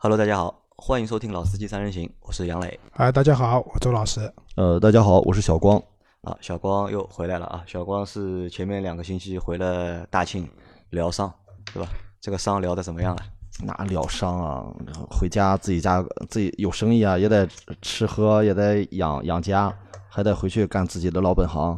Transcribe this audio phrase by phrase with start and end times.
[0.00, 2.78] Hello，大家好，欢迎收听《老司机三人行》，我是杨磊。
[2.92, 4.32] 哎，大家好，我周老师。
[4.54, 5.76] 呃，大家好，我是小光。
[6.20, 7.64] 啊，小光又回来了啊！
[7.66, 10.48] 小光是前面两个星期回了大庆
[10.90, 11.34] 疗伤，
[11.74, 11.88] 对吧？
[12.20, 13.22] 这个伤疗的怎么样了？
[13.64, 14.72] 哪疗伤啊？
[15.10, 17.48] 回家自己家自己有生意啊，也得
[17.82, 19.76] 吃喝，也得养养家，
[20.08, 21.76] 还得回去干自己的老本行。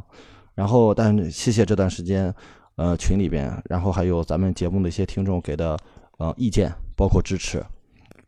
[0.55, 2.35] 然后，但谢谢这段时间，
[2.77, 5.75] 呃，群里边，然后还有咱们节目的一些听众给的
[6.19, 7.65] 呃意见，包括支持。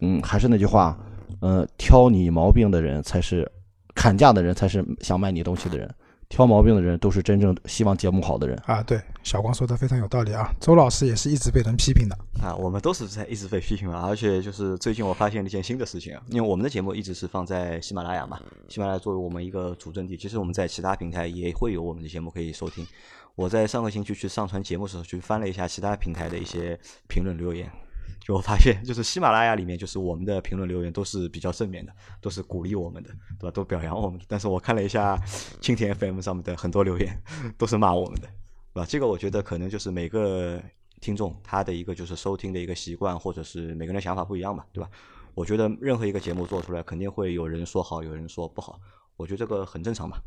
[0.03, 0.98] 嗯，还是那句话，
[1.41, 3.51] 呃，挑你毛病的人才是
[3.95, 5.88] 砍价的人，才是想卖你东西的人。
[6.29, 8.83] 挑毛病的人都是真正希望节目好的人啊！
[8.83, 10.51] 对，小光说的非常有道理啊。
[10.59, 14.07] 周老师也是一直被人批评的啊，我们都是在一直被批评啊。
[14.07, 18.41] 而且就是最近我发现了一件新的事情啊，因为我们的节目一直是放在喜马拉雅嘛，
[18.71, 22.87] 喜马拉雅作为我们一个主阵地，其实我们在其他平台也会有我们的节目可以收听。
[23.34, 27.71] 我在上个星期去上传节目的时候，去翻了一下其他平台的一些评论留言。
[28.21, 33.51] 就我发现，就是喜马拉雅里面，就是我们的评论留言都是比较正面的，都是鼓励我们的，对吧？
[33.51, 34.21] 都表扬我们。
[34.29, 35.16] 但是我看了一下
[35.60, 37.21] 蜻蜓 FM 上面的很多留言，
[37.57, 38.29] 都是骂我们的，
[38.73, 38.87] 对吧？
[38.88, 40.63] 这个我觉得可能就是每个
[41.01, 44.91] 听众他的一个就是收听的一个习惯，或者是每个人想法不一样嘛，对吧？
[45.35, 48.79] 我觉得任何一个节目做出来，肯定会有人说好，有人说不好，
[49.16, 50.19] 我觉得这个很正常嘛。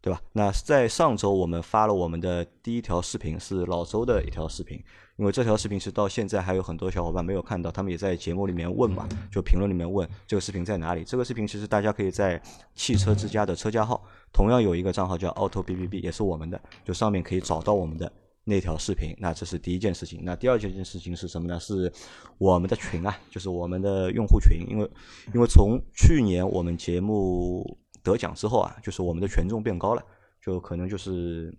[0.00, 0.20] 对吧？
[0.32, 4.78] 那在上周我们发了我们的第一条视频，是老周的一条视频。
[5.16, 11.04] 因为这条视频是到现在还有很多小伙伴没有看到，他们也在节目里面问嘛，就评论里面问这个视频在哪里。
[11.04, 12.40] 这个视频其实大家可以在
[12.74, 18.10] 汽车之家的车架号，同样有一个账号叫 Auto B B B，也是我们的，就上面可以找到我们的
[18.44, 19.14] 那条视频。
[19.18, 20.20] 那这是第一件事情。
[20.22, 21.58] 那第二件事情是什么呢？
[21.60, 21.92] 是
[22.38, 24.66] 我们的群啊，就是我们的用户群。
[24.68, 24.90] 因为
[25.34, 27.78] 因为从去年我们节目。
[28.04, 30.02] 得奖之后啊，就是我们的权重变高了，
[30.38, 31.50] 就可能就是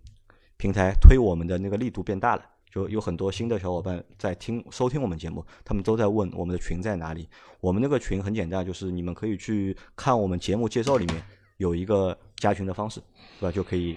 [0.56, 2.42] 平台推我们的那个力度变大了，
[2.76, 7.26] 就有很多新的小伙伴在听收听我们节目，他们都在问我们的群在哪里。
[7.58, 11.22] 我们那个群很简单，就是你们可以去看我们节目介绍里面
[11.56, 13.00] 有一个加群的方式，
[13.40, 13.50] 对吧？
[13.50, 13.96] 就可以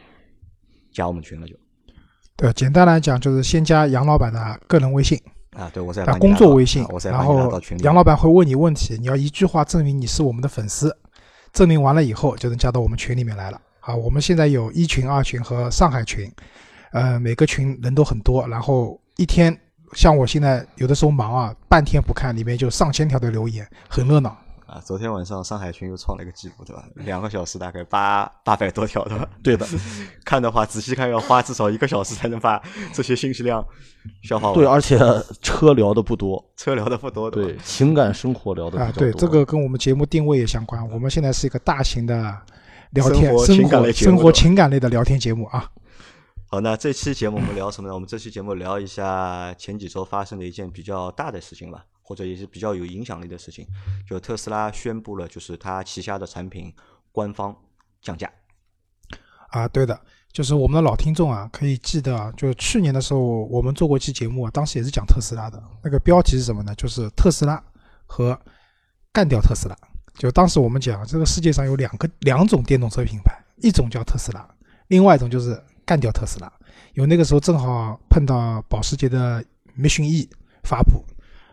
[0.94, 1.46] 加我们群了。
[1.46, 1.54] 就
[2.38, 5.22] 对，简单来讲就是先加杨老板的个人微信
[5.58, 10.98] 啊，对我在工作微信，我然后杨老板会问你问题，你要一句话证明你是我们的粉丝。
[11.52, 13.60] 证明完了以后，就能加到我们群里面来了。
[13.82, 16.32] 好，我们现在有一群、二群和上海群，
[16.92, 18.48] 呃，每个群人都很多。
[18.48, 19.58] 然后一天，
[19.94, 24.38] 像我现在有的时候忙啊，半天不看，里面就上千条的留言，很热闹。
[24.66, 26.84] 啊，昨天晚上上海群又创了一个记录，对吧？
[26.94, 29.28] 两个小时大概八八百多条，对吧？
[29.42, 29.66] 对的，
[30.24, 32.62] 看的话仔细看要花至少一个小时才能把
[32.94, 33.66] 这些信息量
[34.22, 34.54] 消化完。
[34.54, 34.96] 对，而且
[35.42, 39.00] 车聊的不多，车聊的不多，对，情感生活聊的比较多。
[39.00, 40.88] 对，这个跟我们节目定位也相关。
[40.92, 42.16] 我们现在是一个大型的
[42.92, 45.68] 聊天、生活、生活情感类的聊天节目啊。
[46.52, 47.94] 好，那这期节目我们聊什么呢？
[47.94, 51.86] 我们这期节目聊一下前几周发生的一件比较大的事情吧。
[52.10, 53.68] 或者也是比较有影响力的事情，
[54.04, 56.74] 就特斯拉宣布了，就是它旗下的产品
[57.12, 57.56] 官方
[58.02, 58.28] 降价。
[59.50, 60.02] 啊，对的，
[60.34, 66.74] 就是我们的老听众啊，可以记得啊，就去年的时候我们做过一期节目啊，当时也是讲特斯拉的，那个标题是什么呢？
[66.74, 67.64] 就是特斯拉
[68.08, 68.36] 和
[69.14, 69.78] 干掉特斯拉。
[70.18, 74.50] 就当时我们讲，这个世界上有两个两种电动车品牌，一种叫特斯拉，
[74.88, 76.52] 另外一种就是干掉特斯拉。
[76.94, 79.44] 有那个时候正好碰到保时捷的
[79.76, 80.30] Mission E
[80.64, 81.04] 发布。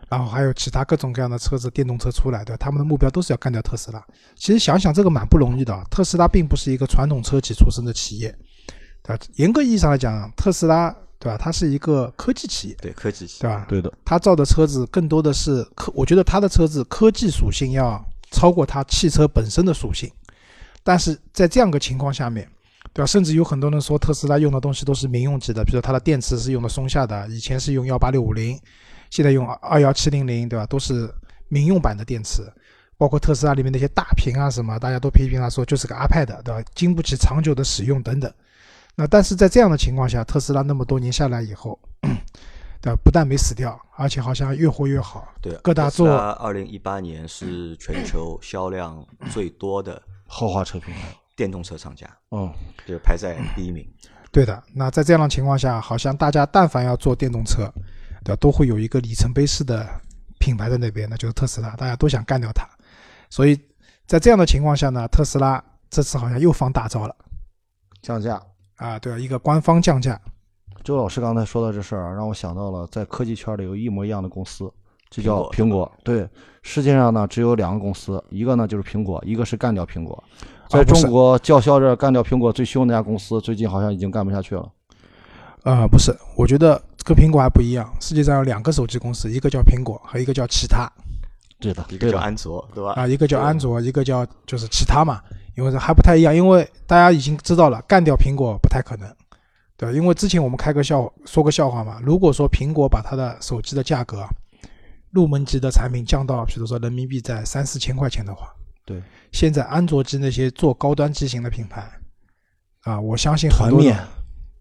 [0.09, 2.57] 然后还有其他各种各样的车子，电动车出来，对吧？
[2.57, 4.01] 他们的目标都是要干掉特斯拉。
[4.37, 5.83] 其实想想这个蛮不容易的。
[5.91, 8.33] 特斯拉并不是一个传统车企出身的企业，
[9.03, 9.21] 对吧？
[9.35, 11.37] 严格意义上来讲，特斯拉，对吧？
[11.37, 13.65] 它是一个科技企业，对科技企业，对吧？
[13.67, 13.91] 对的。
[14.05, 20.09] 它造的车子更多的是科，我觉得它的车子科技属性要超过它汽车本身的属性。
[20.83, 22.49] 但是在这样个情况下面，
[22.97, 23.05] 对吧？
[23.05, 28.59] 甚至有很多人说特斯拉用的东西都是民用级的，比如说它的电池是用的松下的，以前是用幺八六五零。
[29.11, 30.65] 现在用二幺七零零，对吧？
[30.65, 31.07] 都是
[31.47, 32.41] 民用版的电池，
[32.97, 36.61] 包括特斯拉里面那些大屏啊什么，大家都批评它说就是个 iPad，对吧？
[36.73, 38.33] 经不起长久的使用等等。
[38.95, 41.79] 那但是在这样的情况下，特斯拉那么多年下来以后，
[42.81, 42.99] 对吧？
[43.03, 45.27] 不但没死掉，而且好像越活越好。
[45.39, 52.51] 对，各大做二零一八年是全球销量最多的豪华车品牌，电动车厂家，嗯，
[52.85, 53.87] 就排在第一名。
[54.29, 54.61] 对的。
[54.73, 57.71] 那在这样的情况下，好像大家但凡要做电动车。
[58.25, 59.87] 对吧，都会有一个里程碑式的
[60.37, 62.67] 品牌在那边，那就是特斯拉，大家都想干掉它。
[63.29, 63.57] 所以
[64.05, 67.15] 在这样的情况下呢，特斯拉这次好像又放大招了，
[68.01, 68.41] 降价
[68.75, 70.19] 啊，对啊，一个官方降价。
[70.83, 74.69] 周老师刚才说到这事儿，让我想到了在科技圈里有一模一样的公司，
[75.09, 75.89] 就叫苹果。
[76.03, 76.27] 对，
[76.63, 80.21] 世界上呢只有两个公司，一个呢就是苹果，一个是干掉苹果。
[80.69, 84.69] 在中国叫嚣着干掉苹果最凶那家公司，最近好像已经干不下去了。
[85.63, 87.91] 啊，不是，我觉得跟苹果还不一样。
[87.99, 90.89] 世界上有两个手机公司，一个叫苹果，和一个叫其他。
[91.59, 92.93] 对的，一个叫，安卓，对吧？
[92.93, 95.19] 啊，一个叫安卓，一个叫就是其他嘛，
[95.55, 99.09] 因为这还不太一样，因为大家已经知道了，干掉苹果不太可能，
[99.75, 99.95] 对吧？
[99.95, 104.29] 因为之前我们开个笑说个笑话嘛，如果说苹果把它的手机的价格啊，
[105.09, 108.53] 入门级的产品降到，比如说人民币在三四千块钱的话，
[108.87, 109.03] 对，
[109.33, 111.85] 现在安卓机那些做高端机型的品牌
[112.83, 114.07] 啊，我相信很多团面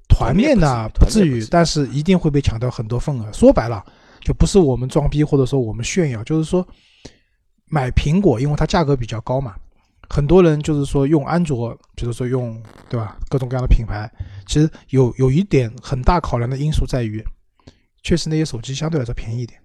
[0.08, 3.32] 团面呢不至于团面不至于，但是一定会被抢掉很多份额。
[3.32, 3.84] 说白了，
[4.20, 6.66] 就不是我们装逼或者说我们炫耀，就是说
[7.66, 9.54] 买苹果，因为它价格比较高嘛，
[10.08, 14.10] 很多人就是说用安卓，比如说用对吧，各种各样的品牌，
[14.48, 17.24] 其实有有一点很大考量的因素在于，
[18.02, 19.60] 确实那些手机相对来说便宜一点，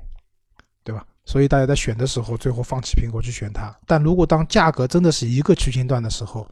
[0.83, 1.03] 对吧？
[1.25, 3.73] 所以大家在选的时候，最后放弃苹果去选它。
[3.85, 6.47] 但如果当价格真的是一个区间段的时候，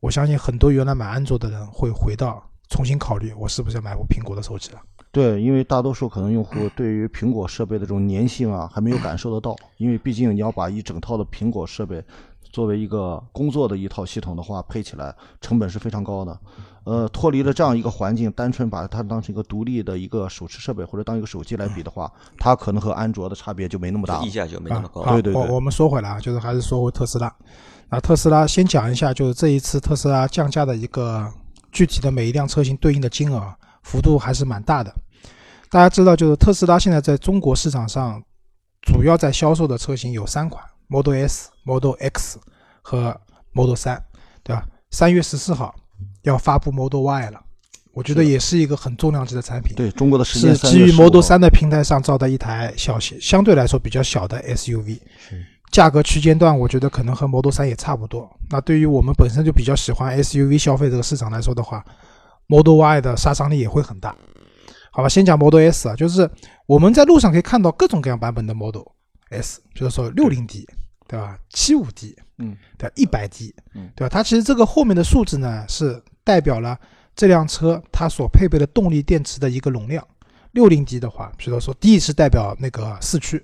[0.00, 4.80] 我相信很多原来买安卓的人会回到重新考虑，我是不是要买部苹果的手机了。
[5.10, 9.56] 对，因为大多数可能用户对于苹果设备的这种粘性啊，还没有感受得到。
[9.76, 12.02] 因为毕竟你要把一整套的苹果设备
[12.50, 16.38] 作为一个工作的一套系统的话，配起来成本是非常高的。
[16.84, 24.30] 呃，脱离了这样一个环境，单纯把它当成一个独立的一个手持设备或者当一个手机来比的话，它可能和安卓的差别就没那么大了溢。
[24.30, 25.02] 价就没那么高。
[25.02, 27.32] 啊，对对对我我们说回来啊，就是还是说回特斯拉。
[27.88, 31.30] 那特斯拉先讲一下，就是这一次特斯拉降价的一个
[31.70, 34.92] 具体的每一辆车型对应的金额幅度还是蛮大的。
[35.70, 38.22] 大家知道，就是特斯拉现在在中国市场上
[38.80, 42.38] 主要在销售的车型有三款：Model S、Model X
[42.82, 43.18] 和
[43.52, 44.00] Model 3，
[44.42, 44.66] 对吧？
[44.90, 45.74] 三月十四号
[46.22, 47.40] 要发布 Model Y 了，
[47.92, 49.74] 我觉得也是一个很重量级的产品。
[49.76, 54.98] 对中国的是基于3月15 Model 号3的平台上造的一台小型，相对来说比较小的 SUV，
[55.70, 58.30] 价格区间段我觉得可能和 Model 3也差不多。
[58.50, 61.84] 那对于我们本身就比较喜欢 SUV 消费这个市场来说的话
[62.46, 64.16] ，Model Y 的杀伤力也会很大。
[64.90, 66.30] 好吧，先讲 Model S 啊，就是
[66.66, 68.82] 我们在路上可以看到各种各样版本的 Model
[69.30, 70.68] S，比如说六零 D，
[71.08, 71.38] 对吧？
[71.48, 74.10] 七五 D，嗯，对吧，一百 D，嗯对吧？
[74.10, 76.78] 它其实这个后面的数字呢，是代表了
[77.14, 80.06] 这辆车它所配备的动力电池的一个容量。
[80.52, 83.42] 六零 D 的话，比如说 D 是代表那个四驱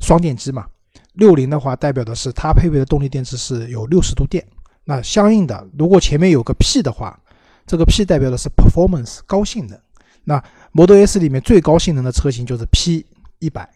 [0.00, 0.66] 双电机嘛，
[1.14, 4.46] 六零的话代表的是它配备的动力电池是有六十度电。
[4.84, 7.18] 那相应的，如果前面有个 P 的话，
[7.66, 9.78] 这个 P 代表的是 performance 高性能。
[10.24, 10.42] 那
[10.72, 13.06] Model S 里面最高性能的车型就是 P
[13.38, 13.68] 一百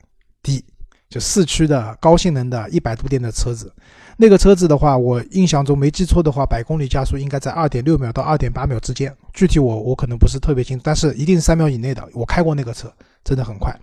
[0.42, 0.64] D，
[1.08, 3.72] 就四驱的高性能的一百度电的车子。
[4.16, 9.14] 那个车子的话，我印象中没记错的话，百公里加速应该在二点六秒到二点八秒之间。
[9.32, 12.08] 具体我我可能不是特别清楚，但是一定是三秒以内的。
[12.12, 12.92] 我开过那个车，
[13.24, 13.74] 真的很快。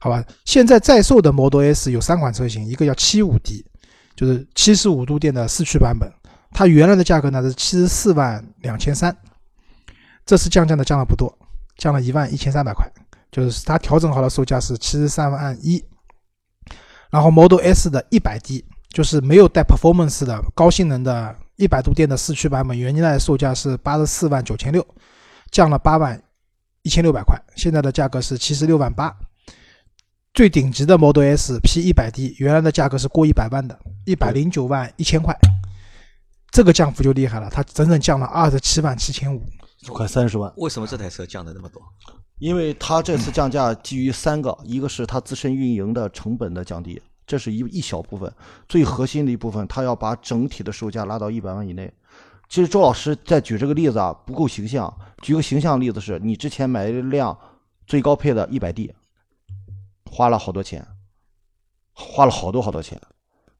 [0.00, 3.64] 好吧，现在在售的 Model S 有三款车型，一个叫七五 D，
[4.14, 6.08] 就是七十五度电的四驱版本，
[6.52, 9.16] 它原来的价格呢是七十四万两千三，
[10.24, 11.36] 这次降价呢降了不多，
[11.76, 12.88] 降了一万一千三百块，
[13.32, 15.82] 就是它调整好了售价是七十三万一。
[17.10, 24.86] 然后 Model S 的一百 D 就是没有带 performance 的高性能的一百度电的四驱版本，原来的售价是八十四万九千六，
[25.50, 26.22] 降了八万
[26.82, 29.14] 一千六百块，现在的价格是七十六万八。
[30.34, 35.36] 最顶级的 Model S P 一百 D 原来的价格是过一百万的，一百零九万一千块，
[36.52, 39.42] 这个降幅就厉害了，它整整降了二十七万七千五。
[39.88, 40.52] 快三十万。
[40.56, 41.82] 为什么这台车降的那么多？
[42.38, 48.32] 因为它这次降价基于三个，一个是它自身运营的成本的降低，这是一一小部分，
[48.66, 51.92] 最核心的一部分，他要把整体的售价拉到一百万以内。
[52.48, 54.92] 其实周老师在举这个例子啊，不够形象。
[55.20, 57.38] 举个形象例子是，你之前买一辆
[57.86, 58.94] 最高配的一百 D，
[60.10, 60.86] 花了好多钱，
[61.92, 62.98] 花了好多好多钱，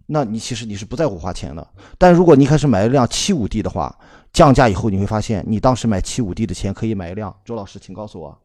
[0.06, 1.68] 那你其实你是不在乎花钱的。
[1.98, 3.94] 但如果你开始买一辆七五 D 的话，
[4.32, 7.36] 降价以后你会发现，你当时买七五 D 的钱可以买一辆。
[7.44, 8.40] 周老师，请告诉我。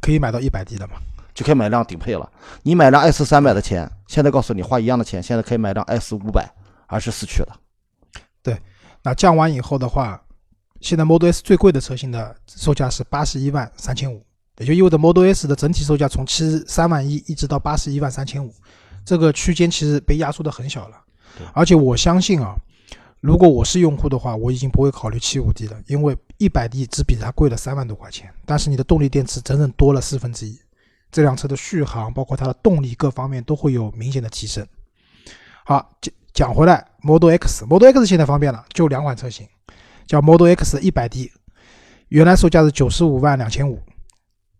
[0.00, 0.94] 可以买到一百 D 的吗？
[1.38, 2.28] 就可以买一辆顶配了。
[2.64, 6.52] 你买辆 S 三百的钱，现在告诉你花一样的钱，现在可以买辆 S 五百，
[6.88, 7.52] 而是四驱的。
[8.42, 8.60] 对
[9.04, 10.20] 那降完以后的话，
[10.80, 14.20] 现在 Model S 最贵的车型的售价是八十一万三千五，
[14.56, 18.52] 也就意味着 Model S 的整体售价从七十三万一一直到八十一万三千五，
[19.04, 20.96] 这个区间其实被压缩的很小了
[21.38, 21.46] 对。
[21.54, 22.56] 而且我相信啊，
[23.20, 30.58] 如果我是用户的话，我已经不会考虑七五 D 了，因为一百 D 只比它贵了三万多块钱，但是你的动力电池整整多了四分之一，
[31.10, 34.66] 这辆车的续航包括它的动力各方面都会有明显的提升。
[35.64, 39.46] 好，讲讲回来，Model X，Model X 现在方便了，就两款车型，
[40.06, 41.32] 叫 Model X 一百 D，
[42.08, 43.82] 原来售价是九十五万两千五，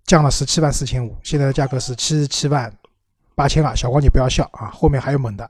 [0.04, 2.72] 降了十七万四千五，现在的价格是七十七万
[3.34, 3.76] 八千二。
[3.76, 5.48] 小光你不要笑啊，后面还有猛的。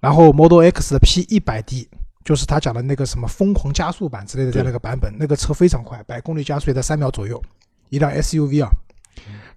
[0.00, 1.88] 然后 Model X 的 P 一百 D，
[2.24, 7.40] 就是他讲的那个什么疯狂加速版之类的这样的一个版本，那个车非常快，百公里加速也在三秒左右，
[7.90, 8.70] 一辆 SUV 啊。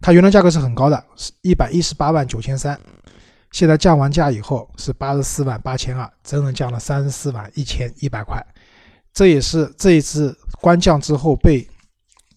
[0.01, 2.79] 它原来价格是很高的，是一百一十八万九千三，
[3.51, 8.45] 现在降完价以后是八十四万八千二，整整降了三十四万一千一百块。
[9.13, 11.65] 这也是这一次官降之后被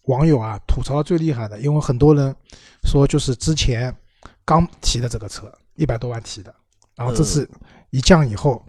[0.05, 2.35] 网友啊吐槽最厉害的，因为很多人
[2.85, 3.95] 说就是之前
[4.45, 6.55] 刚提的这个车一百多万提的，
[6.95, 7.49] 然后这次
[7.91, 8.65] 一降以后，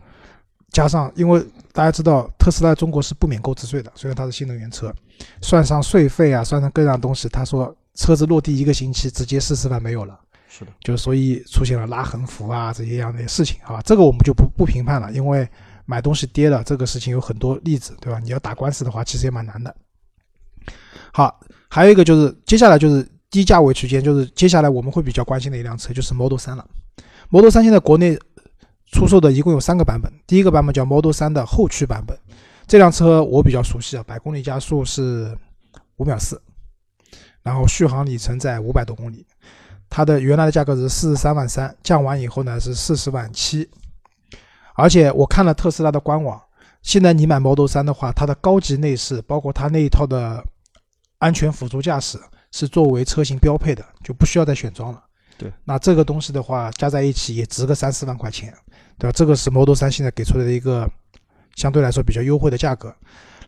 [0.71, 1.39] 加上因为
[1.71, 4.93] 大家知道特斯拉中国是不免购置税的，虽然它是新能源车，
[5.41, 10.17] 算上税费啊，算上各样东西，他说车子落地一个星期直接四十万没有了。
[10.47, 15.47] 是的，就所以出现了拉横幅啊这些样的事情啊，这个我们就不不评判了，因为
[15.85, 18.19] 买东西跌了这个事情有很多例子，对吧？
[18.23, 19.75] 你要打官司的话，其实也蛮难的。
[21.11, 21.39] 好，
[21.69, 26.65] 还有一个就是接下来就是低价位区间，就是接下来我们会比较关心的一辆车就是 Model 3了。
[27.29, 28.17] Model 3现在国内
[28.91, 32.17] 出售的一共有三个版本，第一个版本叫 Model 3的后驱版本，
[32.65, 35.37] 这辆车我比较熟悉啊，百公里加速是
[35.97, 36.41] 五秒四，
[37.43, 39.25] 然后续航里程在五百多公里。
[39.89, 43.67] 它的原来的价格是四十三万三，降完以后呢是四十万七。
[44.75, 46.39] 而且我看了特斯拉的官网，
[46.81, 50.43] 现在你买 Model 三的话，它的高级内饰，包括它那一套的
[51.17, 52.19] 安全辅助驾驶，
[52.51, 55.03] 是作为车型标配的，就不需要再选装了。
[55.37, 58.53] 对，那这个东西的话，加在一起也值个三四万块钱，
[58.97, 59.11] 对吧？
[59.11, 60.89] 这个是 Model 三现在给出来的一个
[61.55, 62.95] 相对来说比较优惠的价格。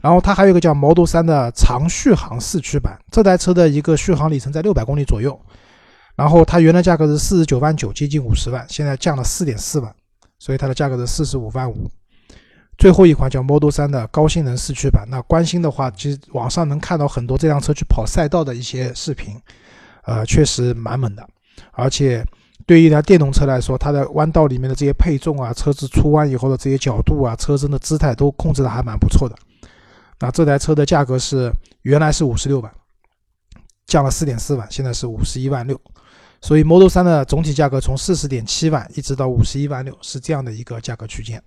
[0.01, 5.39] 然后它还有一个叫 Model 3的长续航四驱版，这台车的一个续航里程在六百公里左右。
[6.15, 9.93] 然后它原来价格是四十九万九，接近五十万，现在降了四点四万，
[10.39, 11.89] 所以它的价格是四十五万五。
[12.77, 19.36] 最后一款叫 Model 3的高性能四驱版，那关心的话，其实网上能看到很多这辆车去跑赛道的一些视频，
[20.03, 21.27] 呃，确实蛮猛的。
[21.74, 22.25] 而且
[22.65, 29.36] 对于一台电动车来说，它的弯道里面的这些配重啊，车子出弯以后的这些角度啊，车身的姿态都控制的还蛮不错的。
[30.22, 31.51] 那这台车的价格是
[31.82, 32.72] 原来是五十六万，
[33.88, 35.80] 降了四点四万，现在是五十一万六。
[36.42, 41.42] 所以 Model 3的总体价格从四十点七万一直到五十一万六，是这样的一个价格区间。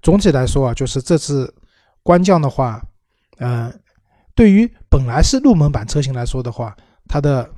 [0.00, 1.52] 总体来说啊，就是这次
[2.02, 2.80] 官降的话，
[3.38, 3.72] 嗯，
[4.34, 6.76] 对于本来是入门版车型来说的话，
[7.08, 7.48] 它的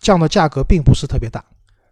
[0.00, 1.44] 降的价格并不是特别大。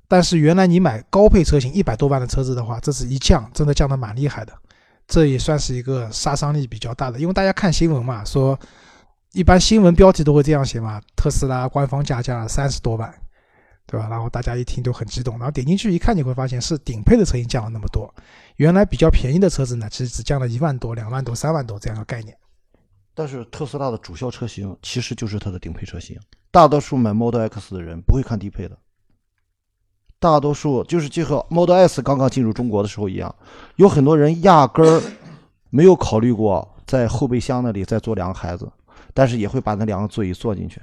[0.08, 4.52] 但是原来你买高配车型一百多万的车子的话，这次一降，真的降的蛮厉害的。
[5.08, 8.56] 这也算是一个杀伤力比较大的，因为大家看新闻嘛，说
[9.32, 13.12] 一般新闻标题都会这样写嘛，特斯拉官方加价三十多万。
[13.90, 14.06] 对吧？
[14.10, 18.14] 然后大家一听都很激动，然后点进去一看，你会发现是顶配的车型降了那么多，
[18.56, 22.36] 原来比较便宜的车子呢，其实只降了一万多、两万多、三万多这样的概念。
[23.14, 28.76] 但是特斯拉的主销车型其实就是它的顶配车型，大多数买 Model X 的人不会看低配的，
[30.20, 33.34] 大多数就是就和 Model S 刚刚进入中国的时候一样，
[33.76, 35.02] 有很多人压根儿
[35.70, 38.70] 没有考虑过在后备箱那里再坐两个孩子，
[39.14, 40.80] 但是也会把那两个座椅坐进去，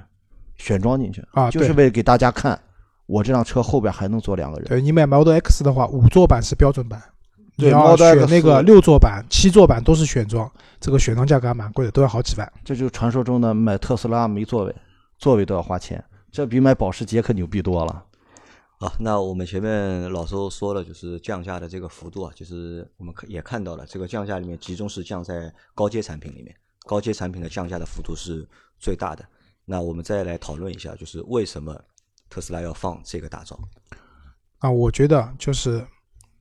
[0.58, 2.60] 选装进去啊，就是为了给大家看。
[3.08, 4.68] 我这辆车后边还能坐两个人。
[4.68, 7.00] 对你买 Model X 的话，五座版是标准版，
[7.56, 12.52] 对，要选那个六座版、七座版都是选装，这个选装价格还蛮贵的，都要好几万。
[12.64, 14.76] 这就是传说中的买特斯拉没座位，
[15.20, 18.04] 座位都要花钱，这比买保时捷可牛逼多了。
[18.78, 26.56] 好，那我们前面老周说了，就是降价的这个幅度啊，就是我们也看到了，这个降价里面集中是降在高阶产品里面，
[26.86, 28.48] 高阶产品的降价的幅度是
[28.80, 29.26] 最大的。
[29.66, 31.80] 那我们再来讨论一下，就是为什么？
[32.28, 33.58] 特斯拉要放这个大招
[34.58, 34.70] 啊！
[34.70, 35.86] 我觉得就是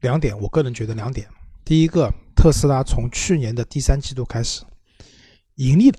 [0.01, 1.29] 两点，我个人觉得两点。
[1.63, 4.65] 第一个，特斯拉从去年的第三季度开始
[5.57, 5.99] 盈利了，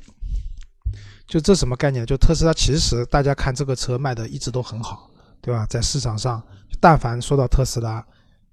[1.27, 2.03] 就这什么概念？
[2.03, 5.09] 就特斯拉其实大家看这个车卖的一直都很好，
[5.45, 5.63] 对吧？
[5.69, 6.41] 在市场上，
[6.79, 8.03] 但凡说到特斯拉，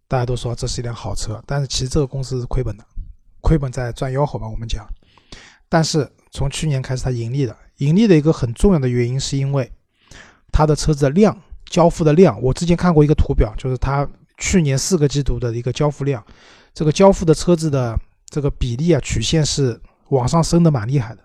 [0.07, 2.85] 大家都说这是一辆好车，但是其实这个公司是亏本的，
[3.41, 4.87] 亏本在赚吆喝吧，我们讲。
[5.71, 9.73] 但是从去年开始它盈利了，盈利的一个很重要的原因是因为。
[10.55, 11.35] 它的车子的量
[11.65, 14.07] 交付的量，我之前看过一个图表，就是它
[14.37, 16.23] 去年四个季度的一个交付量，
[16.75, 19.81] 这个交付的车子的这个比例啊曲线是
[20.11, 21.23] 往上升的蛮厉害的，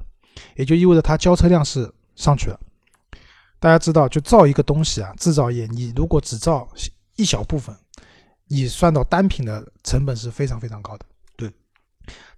[0.56, 2.58] 也就意味着它交车量是上去了。
[3.60, 6.68] 大家知道，就造一个东西啊，制造业你如果只造
[7.16, 7.76] 一小部分，
[8.48, 11.06] 你算到单品的成本是非常非常高的。
[11.36, 11.52] 对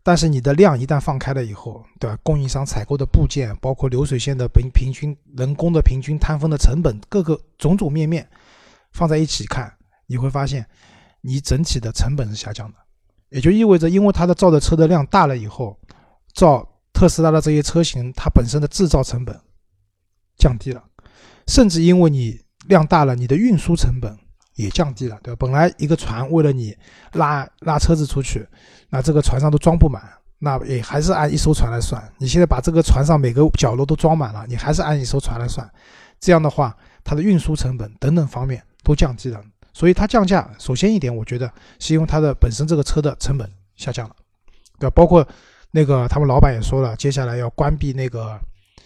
[0.02, 2.18] 但是你的量一旦放开了以后，对吧？
[2.24, 8.28] 供应商采购的部件，包括流水线的平平均人工的平均摊分的成本，各个种种面面
[8.94, 9.72] 放在一起看，
[10.08, 10.66] 你会发现
[11.22, 12.78] 你整体的成本是下降的。
[13.30, 15.78] 也就意味着，因为它的造的车的量大了以后，
[16.34, 19.40] 造特斯拉的这些车型，它本身的制造成本
[20.38, 20.84] 降低了，
[21.50, 24.18] 甚至因为你量大了，你的运输成本。
[24.56, 25.38] 也降低了，对吧？
[25.40, 26.76] 本来一个船为了你
[27.14, 28.46] 拉拉车子出去，
[28.90, 30.04] 那这个船上都装不满，
[30.38, 32.04] 那也还是按一艘船来算。
[32.18, 35.66] 你现在把这个船上每个角落都装满了，你还是按一艘船来算。
[36.20, 36.76] 这样的话，
[37.06, 39.42] 它的运输成本等等方面都降低了。
[39.72, 44.16] 所以它降价，首先一点，我觉得是因为它的本身这个车的成本下降了，
[44.78, 44.94] 对吧？
[44.94, 45.26] 包括
[45.72, 48.38] 那个他们老板也说了，接下来要关闭那个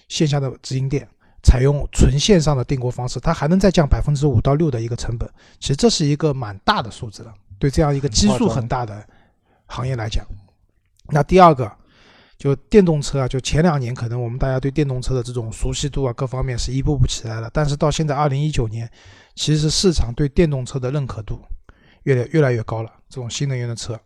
[0.07, 1.07] 线下的直营店，
[1.43, 5.29] 采用纯线上的订购方式，它还能再降百分之五到六的一个成本。
[5.59, 9.05] 其实这是一个蛮大的数字了，对这样一个基数很大的
[9.67, 10.25] 行业来讲。
[11.09, 11.71] 那第二个。
[12.35, 17.49] 就电动车啊，就前两年可能我们大家对电动车的这种熟悉度啊，各方面是一步步起来了。
[17.53, 18.89] 但是到现在二零一九年，
[19.33, 21.39] 其实市场对电动车的认可度
[22.01, 22.91] 越来越来越高了。
[23.07, 23.97] 这种新能源的车，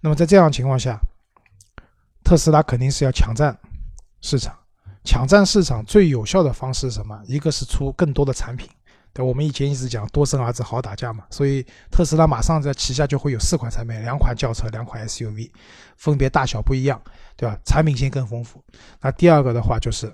[0.00, 0.98] 那么在这样情况下，
[2.24, 3.56] 特斯拉肯定是要抢占
[4.20, 4.52] 市场。
[5.04, 7.20] 抢占市场最有效的方式是什么？
[7.26, 8.68] 一个是出更多的产品。
[9.12, 15.48] 对，我们以前一直讲多生儿子好打架嘛，所以特斯拉马上在旗下就会有四款产品，两款轿车，两款 SUV，
[15.96, 17.00] 分别大小不一样，
[17.36, 17.56] 对吧？
[17.64, 18.60] 产品线更丰富。
[19.00, 20.12] 那第二个的话就是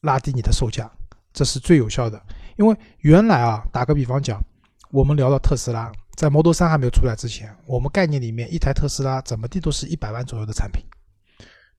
[0.00, 0.90] 拉低你的售价，
[1.32, 2.20] 这是最有效的。
[2.56, 4.42] 因为原来啊，打个比方讲，
[4.90, 10.84] 我们聊到特斯拉，在 Model 3还没有出来之前，我们概念里面一台特斯拉怎么地都是一百万左右的产品，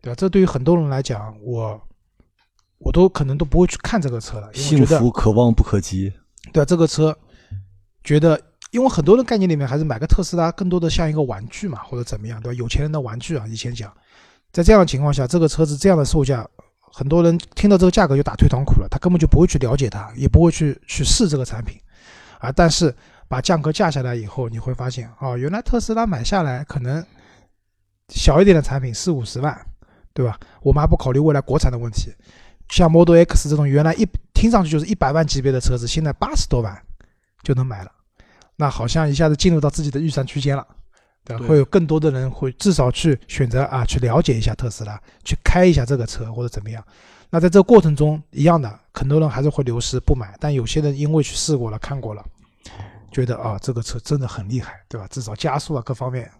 [0.01, 0.15] 对吧？
[0.15, 1.81] 这对于很多人来讲，我
[2.83, 6.11] 我都可能都不会去看这个车了，幸福可望不可及。
[6.51, 7.17] 对啊，这个车
[8.03, 8.39] 觉得，
[8.71, 12.57] 因为很多人概念里面还是买个特斯拉更多的像一个玩具嘛，或者怎么样，对吧？
[12.57, 13.91] 有钱人的玩具啊，以前讲，
[14.51, 16.45] 在这样的情况下，这个车子这样的售价，
[16.91, 21.79] 很多人听到这个价格就打退堂鼓了，他根本就不会去了解它，也不会去去试这个产品
[22.39, 22.51] 啊。
[22.51, 22.93] 但是
[23.29, 27.03] 把价格降下来以后，你会发现，哦，原来特斯拉买下来可能
[28.09, 29.57] 小一点的产品四五十万，
[30.13, 30.37] 对吧？
[30.61, 32.11] 我们还不考虑未来国产的问题。
[32.69, 36.75] 像 Model X 这种原来一听上去就是一百万级别的车子，现在八十多万
[37.43, 37.91] 就能买了，
[38.55, 40.65] 那好像一下子进入到自己的预算区间了，
[41.23, 41.45] 对吧？
[41.45, 46.83] 会有更多的人会至少去选择啊，去了解一下特斯拉，去开一下这个车或者怎么样。
[47.29, 52.25] 那在这个过程中，一样的，很多人还是会流失不买，但有些人因为去试过了、看过了，
[53.11, 55.07] 觉得啊，这个车真的很厉害，对吧？
[55.09, 56.31] 至少加速啊各方面，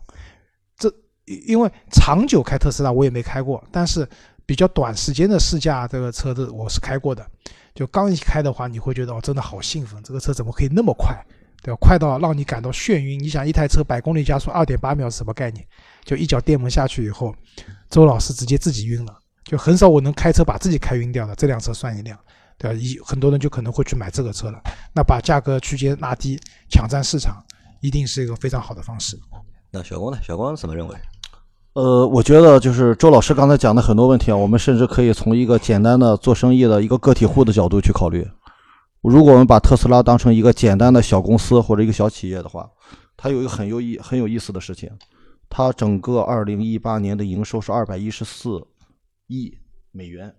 [0.77, 0.91] 这
[1.25, 4.07] 因为长久开特斯拉我也没开过，但是。
[4.45, 7.25] 比较短时间的试驾，这个车子我是开过的。
[7.73, 11.15] 就刚一开的话，你会觉得哦，真的好兴奋，这个车怎么可以那么快，
[11.61, 11.77] 对吧？
[11.81, 13.19] 快到让你感到眩晕。
[13.19, 15.65] 你想，一台车百公里加速二点八秒是什么概念？
[16.03, 17.33] 就一脚电门下去以后，
[17.89, 19.17] 周老师直接自己晕了。
[19.43, 22.17] 就很少我能开车把自己开晕掉的，这辆车算一辆，
[22.57, 22.77] 对吧？
[22.79, 24.61] 一很多人就可能会去买这个车了。
[24.93, 27.43] 那把价格区间拉低，抢占市场，
[27.81, 29.17] 一定是一个非常好的方式。
[29.71, 30.19] 那小光呢？
[30.21, 30.95] 小光怎么认为？
[31.73, 38.27] 呃，我觉得就是周老师刚才讲的很多问题啊，我们甚至可以从一个简单的做生意的一个个体户的角度去考虑。
[39.01, 42.69] 如果我们把特斯拉当成一个简单的小公司或者一个小企业的话，
[43.17, 44.87] 它有一个很有意很有意思的事情，
[45.49, 48.65] 它整个二零一八年的营收是二百一十四
[49.25, 49.57] 亿
[49.91, 50.35] 美元，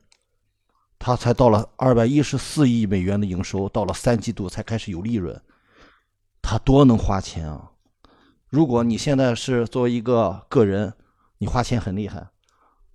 [1.00, 5.38] 它才到了二百一十四亿美元的营收，到了三季度才开始有利润，
[6.40, 7.72] 它多能花钱啊！
[8.48, 10.94] 如果你现在是作为一个个人，
[11.44, 12.26] 你花钱很厉害，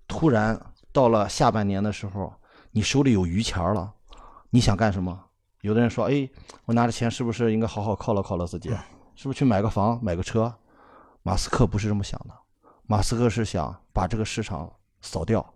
[0.07, 0.59] 突然
[0.91, 2.33] 到了下半年的时候，
[2.71, 3.93] 你手里有余钱了，
[4.49, 5.25] 你想干什么？
[5.61, 6.27] 有的人说：“哎，
[6.65, 8.69] 我拿着钱是不是应该好好犒劳犒劳自己？
[9.13, 10.51] 是不是去买个房、买个车？”
[11.21, 12.33] 马斯克不是这么想的，
[12.87, 14.67] 马斯克是想把这个市场
[14.99, 15.53] 扫掉，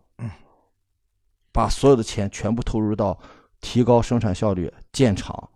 [1.52, 3.18] 把所有的钱全部投入到
[3.60, 5.50] 提高生产效率、建厂、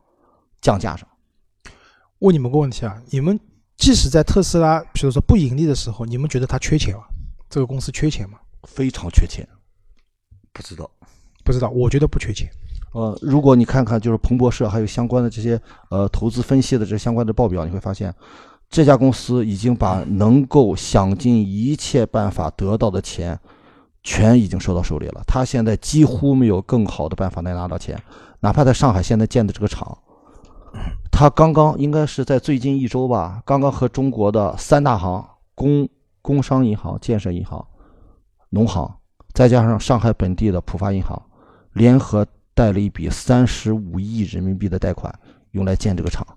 [0.60, 1.08] 降价上。
[2.17, 3.39] 问你们个问题啊，你们
[3.76, 7.04] 即使在特斯拉，比如说不盈利的时候，你们觉得他缺钱吗？
[7.50, 8.38] 这个公司缺钱吗？
[8.64, 9.48] 非常缺钱，
[10.52, 10.90] 不知道，
[11.46, 11.70] 不知道。
[11.70, 12.50] 我觉得不缺钱。
[12.94, 18.14] 呃，如果你看看就是彭博社还有相关的这些呃投资分析的这相关的报表，你会发现
[18.70, 23.40] 这家公司已经把能够想尽一切办法得到的钱，
[24.04, 25.22] 全已经收到手里了。
[25.26, 27.98] 他现在几乎没有更好的办法来拿到钱，
[28.42, 29.98] 哪怕在上海现在建的这个厂，
[31.12, 35.88] 他刚刚应该是在最近一周吧，刚刚和中国的三大行工。
[36.28, 37.66] 工商银行、建设银行、
[38.50, 39.00] 农行，
[39.34, 41.18] 再加上上海本地的浦发银行，
[41.72, 45.18] 联合贷了一笔三十五亿人民币的贷款，
[45.52, 46.28] 用来建这个厂。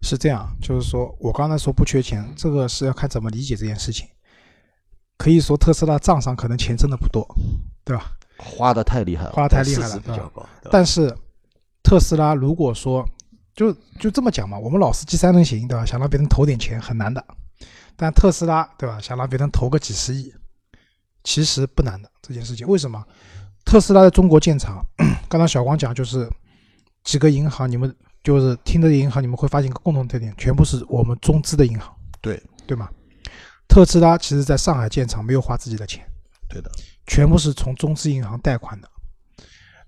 [0.00, 4.08] 是这样，就是说我刚才说不缺钱，这个是要看怎么理解这件事情。
[5.18, 7.22] 可以说特斯拉账上可能钱真的不多，
[7.84, 8.12] 对吧？
[8.38, 10.48] 花的太厉害了，花的太厉害了，对吧？
[10.70, 11.14] 但是
[11.82, 13.06] 特斯拉如果说
[13.54, 15.84] 就就这么讲嘛，我们老司机三人行，对吧？
[15.84, 17.22] 想让别人投点钱很难的。
[17.96, 19.00] 但特斯拉对吧？
[19.00, 20.32] 想让别人投个几十亿，
[21.24, 22.66] 其实不难的这件事情。
[22.66, 23.04] 为什么？
[23.64, 24.84] 特斯拉在中国建厂，
[25.28, 26.28] 刚刚小光讲就是
[27.04, 31.94] 几个银行，你们就是听的银行，你们会发现一个共同特点，全部是我们中资的银行。
[32.20, 32.88] 对对吗？
[33.68, 36.04] 特斯拉其实在上海建厂没有花自己的钱，
[36.48, 36.70] 对的，
[37.06, 38.88] 全部是从中资银行贷款的。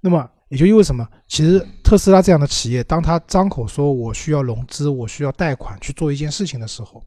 [0.00, 1.06] 那么也就意味什么？
[1.28, 7.04] 其实特斯拉这样的企业，当他张口说我需要融资，我需要贷款去做一件事情的时候，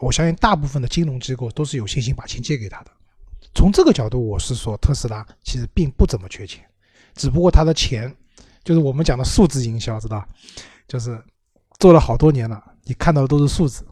[0.00, 2.90] 我相信大部分的金融机构都是有信心把钱借给他的。
[3.54, 6.64] 从这个角度，我是说特斯拉其实并不怎么缺钱，
[7.14, 8.14] 只不过他的钱
[8.62, 10.26] 就是我们讲的数字营销，知道？
[10.86, 11.20] 就是
[11.78, 13.86] 做了好多年了，你看到的都是数字，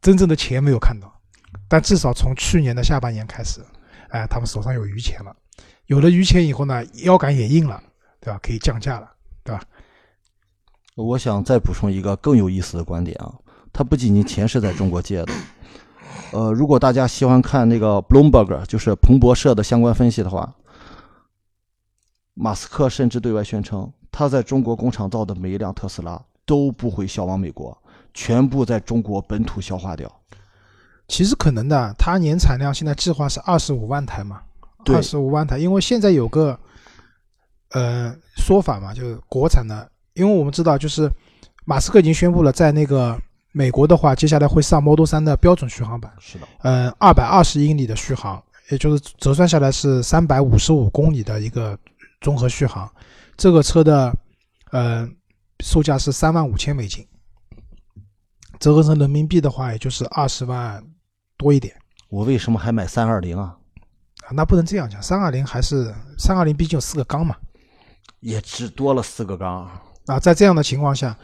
[0.00, 1.12] 真正的钱没有看到。
[1.68, 3.64] 但至少从去年的下半年开始，
[4.08, 5.34] 哎，他们手上有余钱了。
[5.86, 7.82] 有了余钱以后呢，腰杆也硬了，
[8.20, 8.38] 对吧？
[8.42, 9.10] 可以降价了，
[9.42, 9.62] 对吧？
[10.94, 13.32] 我想再补充一个更有意思的观点啊，
[13.72, 15.32] 他不仅仅钱是在中国借的，
[16.32, 20.54] 呃，如果大家喜欢看那个 Bloomberg，就是彭博社的相关分析的话，
[22.34, 27.76] 马斯克甚至对外宣称，他在中国工厂造的每一辆特斯拉都不会销往美国，
[28.12, 30.10] 全部在中国本土消化掉。
[31.08, 34.42] 其实可能的，他年产量现在计划是二十五万台嘛。
[34.86, 36.58] 二十五万台，因为现在有个
[37.72, 41.10] 呃说法嘛，就是国产的，因为我们知道，就是
[41.66, 43.18] 马斯克已经宣布了，在那个
[43.58, 48.40] 美国的话，接下来会上 Model 3的标准续航版，是的，嗯，二百二十英里的续航，
[48.70, 51.76] 也就是折算下来是三百五十五公里的一个
[52.20, 52.88] 综合续航，
[53.36, 54.14] 这个车的
[54.70, 55.08] 呃
[55.58, 57.04] 售价是三万五千美金，
[58.60, 60.80] 折合成人民币的话，也就是二十万
[61.36, 61.74] 多一点。
[62.10, 63.56] 我为什么还买三二零啊？
[64.22, 67.34] 啊那不能这样讲，三二零还是三二零，毕竟有四个缸嘛，
[68.20, 69.66] 也只多了四个缸
[70.06, 70.20] 啊。
[70.20, 71.18] 在这样的情况下，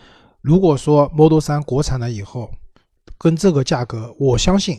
[0.45, 2.51] 如果说 Model 3国产了以后，
[3.17, 4.79] 跟这个价格，我相信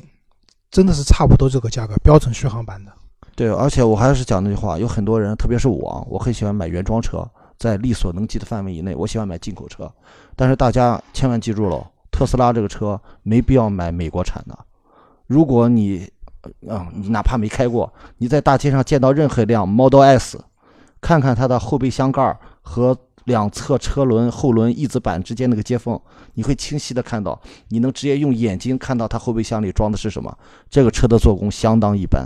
[0.70, 2.94] 真的是差不多这个价格，标准续航版的。
[3.36, 9.92] 对，而且我还是讲那句话，有很多人，特别是我，我很喜欢买原装车，在力所能及的范围以内，我喜欢买进口车。
[10.36, 14.56] 但是大家千万记住了，特斯拉这个车没必要买美国产的，
[15.26, 16.08] 如果你。
[16.70, 20.40] 啊，你哪怕没开过，你在大街上见到任何一辆 Model S，
[21.02, 26.00] 看看它的后备箱盖和两侧车轮后轮翼子板之间那个接缝，
[26.34, 30.36] 你会清晰的看到，你能直接用眼睛看到它后备箱里装的是什么。
[30.70, 32.26] 这个车的做工相当一般，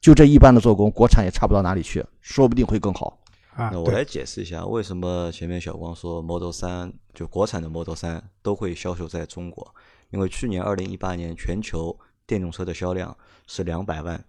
[0.00, 3.18] 就这一般的做工，国产也差不到哪里去，说不定会更好。
[3.54, 9.74] 啊，那我来解释一下，为什么前面小光说 Model 三就国产的 Model 三都会销售在中国，
[10.10, 11.96] 因为去年二零一八年全球。
[12.26, 13.16] 电动车的销量
[13.48, 14.24] 是两百万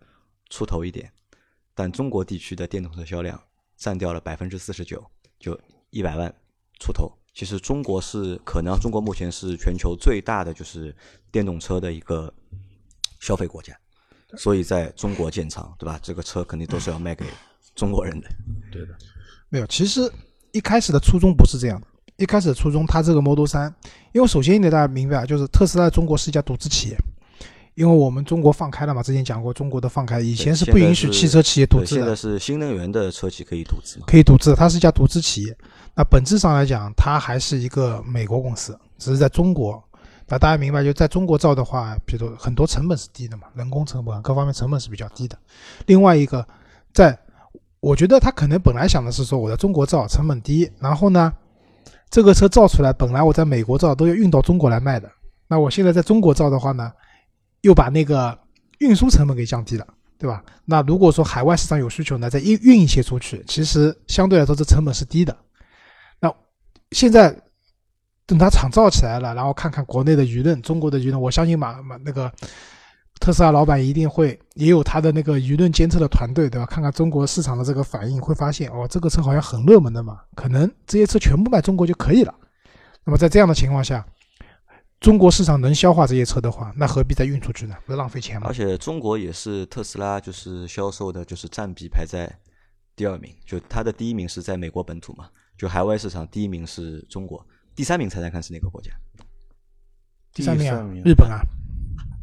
[0.49, 1.11] 出头一点，
[1.75, 3.39] 但中国地区的电动车销量
[3.77, 5.05] 占掉了百分之四十九，
[5.37, 5.53] 就
[5.91, 6.33] 一百万
[6.79, 7.11] 出头。
[7.33, 10.93] 其实中国是可能，中国目前是全球最大的就是
[11.31, 12.31] 电动车的一个
[13.21, 13.73] 消费国家，
[14.35, 15.97] 所以在中国建厂，对吧？
[16.03, 17.25] 这个车肯定都是要卖给
[17.73, 18.27] 中国人的。
[18.69, 18.89] 对的，
[19.47, 19.67] 没有。
[19.67, 20.11] 其实
[20.51, 23.73] 一开始的初衷不是这样的，一开始的初衷，它这个 Model 三
[24.11, 26.97] 因为首先你得大家明白啊，就是特斯拉中国是一家独资企业。
[27.75, 32.01] 因为我们中国放开了嘛，之前讲过，中国的放开以前是不允许汽车企业独资的。
[32.01, 35.57] 现在是新能源的车企可以独资可以独资，它是一家独资企业。
[35.95, 39.83] 那本质上来讲，它还是一个美国公司，只是在中国。
[40.27, 45.37] 那大家明白，就在中国造的话，比如很多成本是低的嘛，人工成本各方面成本是比较低的。
[45.87, 46.45] 另外一个，
[46.93, 47.17] 在
[47.81, 51.33] 我觉得他可能本来想的是说，我在中国造成本低，然后呢，
[52.09, 55.11] 这个车造出来，本来我在美国造都要运到中国来卖的。
[55.47, 56.91] 那我现在在中国造的话呢？
[57.61, 58.35] 又把那个
[58.79, 59.85] 运输成本给降低了，
[60.17, 60.43] 对吧？
[60.65, 65.37] 那如果说海外市场有需求呢，再运运一些出去，其实相对来说这成本是低的。
[66.91, 67.35] 现在
[68.25, 72.31] 等它厂造起来了，然后看看国内的舆论，中国的舆论，我相信马马那个
[73.19, 76.65] 特斯拉老板一定会也有他的那个舆论监测的团队，对吧？
[76.65, 82.33] 看看中国市场的这个反应，会发现哦，这个车好像很热门的嘛，可能这些车全部卖中国就可以了。
[83.03, 84.05] 那么在这样的情况下。
[84.99, 87.75] 中国市场能消化这些车的话，那何必再运出去呢？
[87.87, 88.45] 不是浪费钱吗？
[88.47, 92.31] 而且中国也是特斯拉就是销售的，就是占比排在
[92.95, 95.25] 第二名，就它的第一名是在美国本土嘛，
[95.61, 97.45] 就海外市场第一名是中国，
[97.75, 98.89] 第三名猜猜看是哪个国家？
[100.33, 101.39] 第三名啊，日本啊，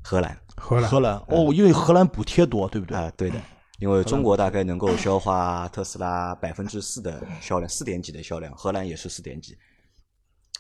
[0.02, 2.96] 荷兰，荷兰，荷兰哦，因为荷兰补贴多，对不对？
[2.96, 3.40] 啊，对的，
[3.78, 9.56] 因为中国大概能够消化特斯拉百分之四的销量，四点几的销量，荷兰也是四点几。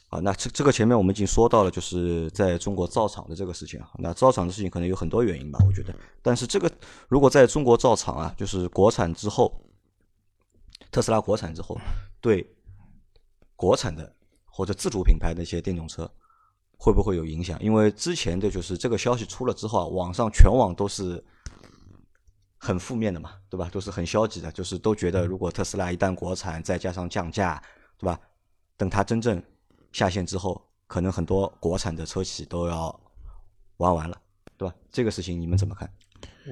[0.08, 3.90] 好，那这这个前面我们已经说到了，就是在中国造厂的这个事情啊。
[3.98, 5.92] 那造厂的事情可能有很多原因吧，我觉得。
[6.22, 6.70] 但是这个
[7.08, 9.60] 如果在中国造厂啊，就是国产之后，
[10.92, 11.76] 特斯拉国产之后，
[12.20, 12.48] 对
[13.58, 16.08] 国产的或者自主品牌的一些电动车
[16.76, 17.60] 会不会有影响？
[17.60, 21.22] 因为之前的就是这个消息出了之后啊，网上全网都是
[22.56, 23.68] 很负面的嘛，对吧？
[23.72, 27.60] 都是很消极的，就是都觉得如果特斯拉一旦国产，再加上降价，
[27.98, 28.20] 对吧？
[28.76, 29.42] 等它真正
[29.90, 33.00] 下线之后，可能很多国产的车企都要
[33.78, 34.16] 玩完了，
[34.56, 34.74] 对吧？
[34.92, 35.92] 这个事情你们怎么看？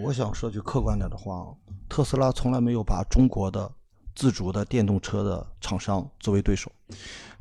[0.02, 1.56] 我想说句客观点的话，
[1.88, 3.72] 特斯拉从来没有把中国的
[4.16, 6.72] 自主的电动车的厂商作为对手。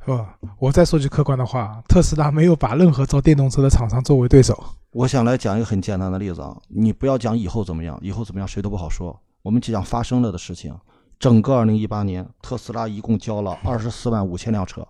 [0.06, 0.24] 呃，
[0.60, 4.64] 我再说句客观的话，特斯拉没有把任何造电动车的厂商作为对手。
[4.92, 9.20] 我想来讲一个很简单的例子啊，你不要讲以后怎么样，以后怎么样谁都不好说。
[9.42, 10.78] 我们就讲发生了的事情。
[11.18, 14.86] 整个二零一八年，特斯拉一共交了二十四万五千辆车，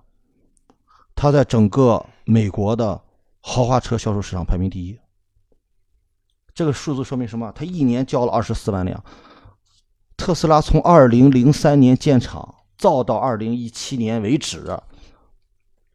[1.15, 2.99] 它在整个美国的
[3.41, 4.99] 豪华车销售市场排名第一。
[6.53, 7.51] 这个数字说明什么？
[7.53, 9.01] 它一年交了二十四万辆。
[10.17, 14.77] 特斯拉从二零零三年建厂造到二零一七年为止，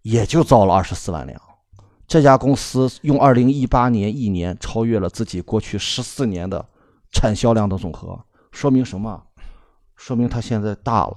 [0.02, 1.40] 也就造了二十四万辆。
[2.06, 6.68] 这家公司用二零一八年一年超越了自己过去十四年的
[7.12, 9.22] 产销量的总和，说明什么？
[9.96, 11.16] 说明它现在大了，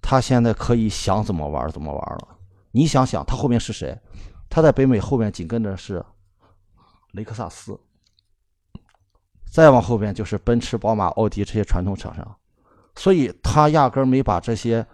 [0.00, 2.28] 它现在可以想怎么玩怎么玩了。
[2.72, 3.98] 你想想，它后面是谁？
[4.48, 6.04] 它在北美后面紧跟着是
[7.12, 7.78] 雷克萨斯。
[9.52, 12.36] 再往后边就是奔驰、宝马、奥迪这些传统厂商，
[12.96, 14.84] 所以他压根儿没把这些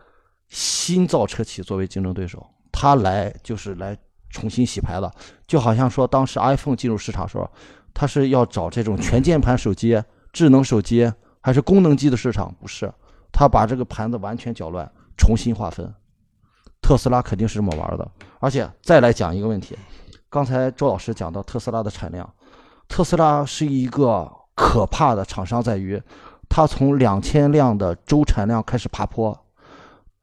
[0.49, 3.97] 新造车企作为竞争对手，他来就是来
[4.31, 5.09] 重新洗牌了。
[5.47, 7.49] 就好像说当时 iPhone 进入市场时候，
[7.95, 12.93] 他是要找这种全键盘手机、智能手机还是功能机的市场，不是，
[13.31, 15.95] 他把这个盘子完全搅乱，重新划分。
[16.83, 19.79] 特斯拉肯定是这么玩的，而且再来讲一个问题，
[20.29, 22.29] 刚才周老师讲到特斯拉的产量，
[22.89, 24.29] 特斯拉是一个。
[24.59, 26.03] 可怕的厂商在于，
[26.49, 29.47] 它从两千辆的周产量开始爬坡，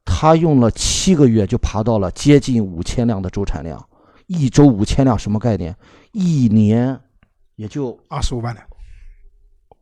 [0.04, 3.82] 它用了七个月就爬到了接近五千辆的周产量。
[4.26, 5.74] 一周五千辆什么概念？
[6.12, 7.00] 一年
[7.54, 8.66] 也就二十五万辆。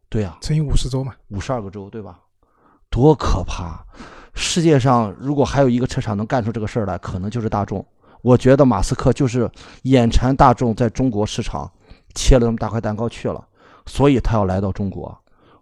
[0.08, 2.20] 对呀，乘以五十周嘛，五十二个周，对吧？
[2.88, 3.84] 多可怕！
[4.34, 7.84] 世界上如果还有一个车厂能干出这个事儿来，可能就是大众。
[8.22, 9.50] 我觉得马斯克就是
[9.82, 11.68] 眼馋大众在中国市场
[12.14, 13.44] 切了那么大块蛋糕去了。
[13.86, 15.16] 所以他要来到中国。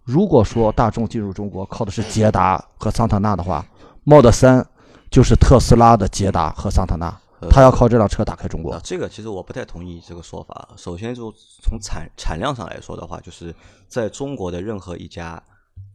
[0.05, 3.65] 如果说大众进入中国靠的是捷达和桑塔纳的话
[4.05, 4.65] ，Model 3
[5.11, 7.17] 就是特斯拉的捷达和桑塔纳，
[7.51, 8.81] 他要靠这辆车打开中国。
[8.83, 10.71] 这个其实我不太同意这个说法。
[10.77, 11.33] 首先就
[11.63, 13.55] 从产产量上来说的话，就是
[13.87, 15.41] 在中国的任何一家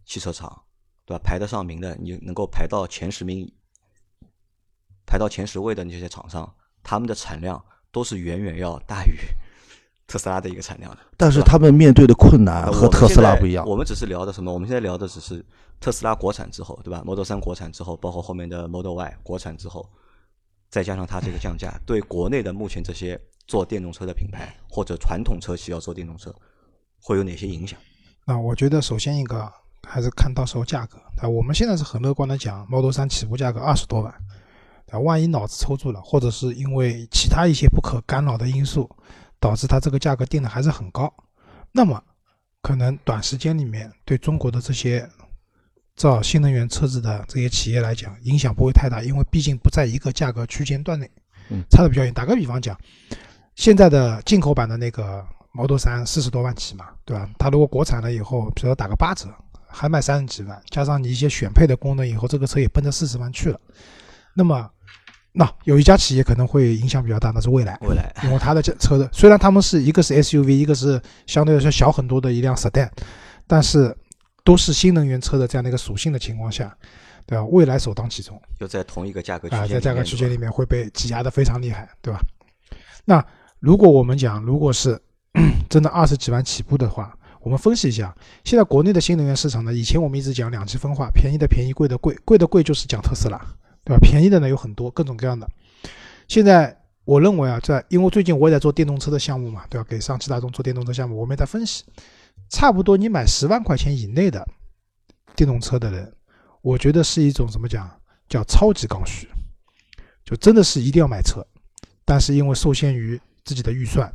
[0.05, 0.61] 汽车厂，
[1.05, 1.21] 对吧？
[1.21, 3.51] 排得上名的，你能够排到前十名，
[5.05, 6.49] 排到前十位的那些厂商，
[6.81, 7.61] 他们的产量
[7.91, 9.17] 都是远远要大于。
[10.07, 13.67] 特斯拉的一个产量的，但是他们面对的困难和特斯拉不一样。
[13.67, 14.53] 我们只是聊的什么？
[14.53, 15.45] 我们现在聊的只是
[15.81, 19.87] 特斯拉国产之后，对吧？Model 3国产之后，包括后面的 Model Y 国产之后，
[20.69, 26.33] 再加上它这个降价， 对国内的目前这些做电动车的品牌或者传统车企要做电动车，
[27.01, 27.77] 会有哪些影响？
[28.25, 29.51] 那我觉得首先一个
[29.85, 30.97] 还是看到时候价格。
[31.21, 34.13] 啊，我们现在是很乐观的讲，Model 3起步价格二十多万。
[34.89, 38.89] 啊，万一脑子抽住了，或者是因为其他一些不可干扰的因素。
[39.39, 41.13] 导致它这个价格定的还是很高，
[41.71, 42.03] 那么
[42.61, 45.07] 可能短时间里面对中国的这些
[45.95, 51.09] 造新能源车子的这些企业来讲影响不会太大，因为毕竟不在一个价格区间段内，
[51.69, 52.13] 差的比较远。
[52.13, 52.75] 打个比方讲，
[53.55, 57.29] 现在的进口版的那个 Model 三四十多万起嘛，对吧？
[57.37, 59.27] 它如果国产了以后，比如说打个八折，
[59.67, 63.59] 还卖三十几万，加上你一些选配的功能以后，这个车也奔着四十万去了，
[64.33, 64.69] 那么。
[65.39, 67.77] 那有一家企业可能会影响比较大，那是蔚来。
[67.81, 72.89] 蔚来，因为它的这车的虽然他们是一个是 SUV，一个是相对来说小很多的一辆 sedan，
[73.45, 73.95] 但是
[74.43, 76.75] 都是新能源车的这样的一个属性的情况下，
[77.27, 77.45] 对吧？
[77.45, 82.19] 蔚来首当其冲，就在同一个价格区间啊，在价格区间里面会被挤压的非常厉害，对吧？
[83.05, 83.23] 那
[83.59, 84.99] 如果我们讲，如果是
[85.69, 88.11] 真的二十几万起步的话，我们分析一下，
[88.43, 93.39] 现在国内的新能源市场呢，以前我们一直讲两极分化，便宜的便宜，贵的贵，贵的贵就是讲特斯拉。
[93.87, 93.99] 对吧？
[94.01, 95.49] 便宜的呢有很多，各种各样的。
[96.27, 99.87] 现在我认为啊，在因为最近我也在做电动车的项目嘛，对吧？
[99.89, 101.85] 给上汽大众做电动车项目，我们也在分析。
[102.49, 104.45] 差不多你买十万块钱以内的
[105.37, 106.13] 电动车的人，
[106.61, 107.89] 我觉得是一种怎么讲？
[108.27, 109.25] 叫超级刚需，
[110.25, 111.47] 就真的是一定要买车，
[112.03, 114.13] 但是因为受限于自己的预算，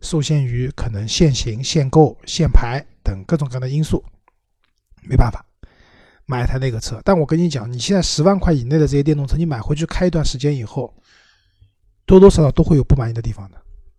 [0.00, 4.04] 受限于可能限行、限购、限牌等各种各样的因素，
[5.08, 5.46] 没办法。
[6.26, 10.94] 买一台那个车，但我跟你讲，你现在十万块以内的这些电动车，你买回去开一段时间以后，
[12.06, 13.56] 多多少少都会有不满意的地方的，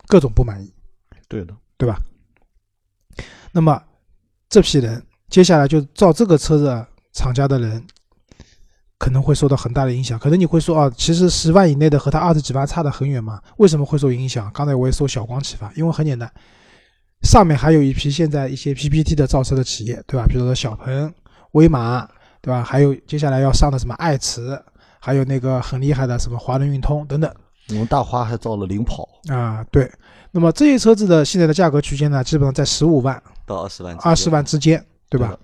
[0.07, 0.73] 各种不满意。
[1.27, 1.99] 对的，对吧？
[3.51, 3.81] 那么
[4.49, 7.85] 这批人接下来就造这个车的厂家的人，
[8.97, 10.17] 可能会受到很大的影响。
[10.17, 13.41] 可能你会说啊，其实十万以内的和他二十几万差得很远嘛？
[13.57, 14.49] 为什么会受影响？
[14.53, 16.31] 刚才我也受小光启发，因为很简单，
[17.23, 20.25] 上面还有一批现在一些 PPT 的造车的企业，对吧？
[20.27, 21.13] 比如说小鹏。
[21.53, 22.07] 威马，
[22.41, 22.61] 对吧？
[22.61, 24.61] 还有接下来要上的什么爱驰，
[24.99, 27.33] 还有那个很厉害的什么华能运通等等。
[27.69, 29.89] 我们大花还造了领跑啊，对。
[30.31, 35.37] 那么这些车子的现在的价格区间呢，基本上在十五万到二十万，二十万之间，对吧？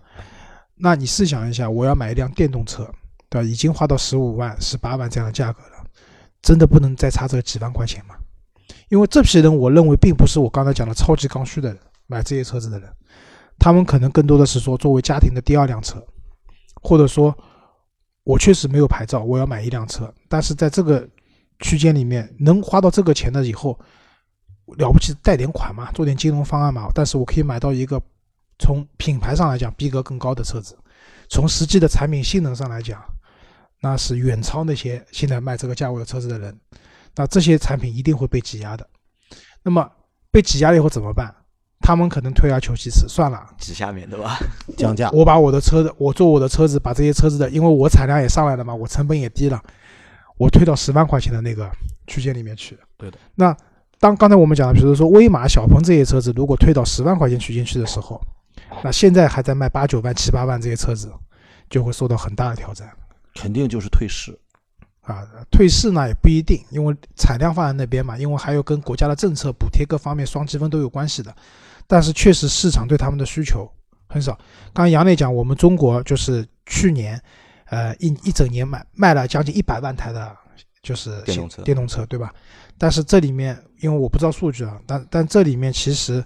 [0.75, 2.83] 那你试想一下，我要买一辆电动车，
[3.29, 3.47] 对吧？
[3.47, 5.83] 已经花到十五万、十八万这样的价格了，
[6.41, 8.15] 真的不能再差这几万块钱吗？
[8.89, 12.89] 因为这批人，我认为并不是我刚才讲的超级刚需的人买这些车子的人，
[13.59, 16.01] 他们可能更多的是说作为家庭的第二辆车，
[16.81, 17.35] 或者说，
[18.23, 21.07] 我确实没有牌照，我要买一辆车，但是在这个
[21.59, 23.77] 区间里面能花到这个钱的以后，
[24.77, 28.01] 了不起贷点款嘛，做点金融方案嘛，但是我可以买到一个
[28.57, 30.77] 从品牌上来讲逼格更高的车子，
[31.27, 33.03] 从实际的产品性能上来讲，
[33.81, 36.57] 那是远超那些现在卖这个价位的车子的人。
[37.15, 38.87] 那这些产品一定会被挤压的。
[39.63, 39.89] 那么
[40.31, 41.35] 被挤压了以后怎么办？
[41.89, 44.37] 他们可能退而求其次，算了，挤下面对吧？
[44.77, 45.09] 降价。
[45.09, 49.59] 我把我的车子，我做我的车子，把这些车子的，因为我产量也上来了嘛，我成本也低了，
[50.37, 51.67] 我推到十万块钱的那个
[52.05, 52.77] 区间里面去。
[52.95, 53.17] 对的。
[53.33, 53.57] 那
[53.99, 58.21] 当刚才我们讲的，比如说威马、小鹏这些车子，如果推到十万块钱区间去的时候，
[58.83, 61.11] 那现在还在卖八九万、七八万这些车子，
[61.71, 62.87] 就会受到很大的挑战。
[63.33, 64.37] 肯定就是退市。
[65.01, 71.35] 啊，退市呢也不一定，因为产量放在那边嘛，因为还有跟国家的政策补贴各方面双积分都有关系的。
[71.89, 73.67] 但是确实市场对他们的需求
[74.07, 74.33] 很少。
[74.71, 77.19] 刚刚杨磊讲，我们中国就是去年，
[77.65, 80.37] 呃一一整年卖卖了将近一百万台的，
[80.83, 82.31] 就是电动车，电动车对吧？
[82.77, 86.23] 但是这里面，因为我不知道数据啊，但但这里面其实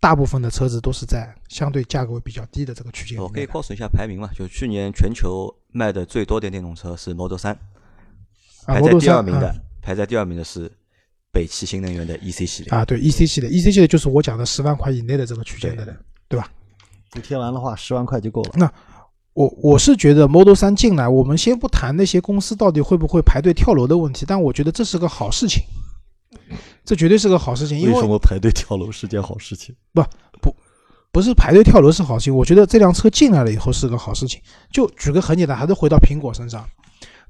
[0.00, 3.22] 大部分的车子都是在相对价格比较低的这个区间。
[3.22, 7.54] 我可以告诉一下排名嘛，就去年全球卖的最多的电动车是 Model 三。
[8.66, 10.72] 排在第二名的，排在第二名的是
[11.32, 15.96] 北汽新能源的 E C 系列啊，对 E C 系列，E C 系列就是我讲的十万块以内的这个区间的人，
[16.28, 16.50] 对吧？
[17.10, 18.50] 补贴完的话，十万块就够了。
[18.54, 18.70] 那
[19.34, 25.62] 我我是觉得 Model 三进来，我们先不谈那些公司到底会不会排队跳楼的问题，但我觉得这是个好事情，
[26.84, 27.78] 这绝对是个好事情。
[27.78, 29.74] 因为什么排队跳楼是件好事情？
[29.92, 30.02] 不
[30.40, 30.54] 不
[31.12, 34.40] 不是排队跳楼是好事情，我觉得这辆车进来了以后是个好事情。
[34.72, 36.68] 就举个很简单，还是回到苹果身上。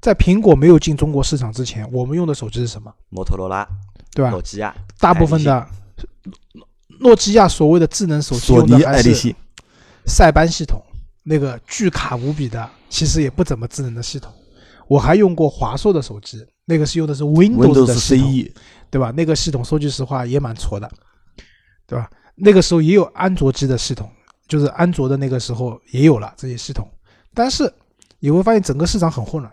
[0.01, 2.93] 在苹果没有进中国市场之前，我们用的手机是什么？
[3.09, 3.67] 摩托罗拉，
[4.15, 4.31] 对吧？
[4.31, 5.67] 诺基亚，大部分的
[7.01, 9.35] 诺基亚所谓的智能手机用的还是
[10.07, 10.81] 塞班系统，
[11.25, 14.33] 那个巨卡无比的，其实也不怎么智能的系统。
[14.87, 19.11] 我还用过华硕的手机，那个是用的是 Windows 的系统，对吧？
[19.11, 20.91] 那个系统说句实话也蛮挫的，
[21.87, 22.09] 对吧？
[22.37, 24.09] 那个时候也有安卓机的系统，
[24.47, 26.89] 就是安卓的那个时候也有了这些系统，
[27.35, 27.71] 但是
[28.21, 29.53] 你会发现整个市场很混乱。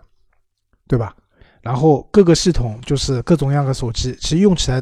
[0.88, 1.16] 对吧？
[1.62, 4.82] 然后各个系统就是各种各样的手机，其实用起来，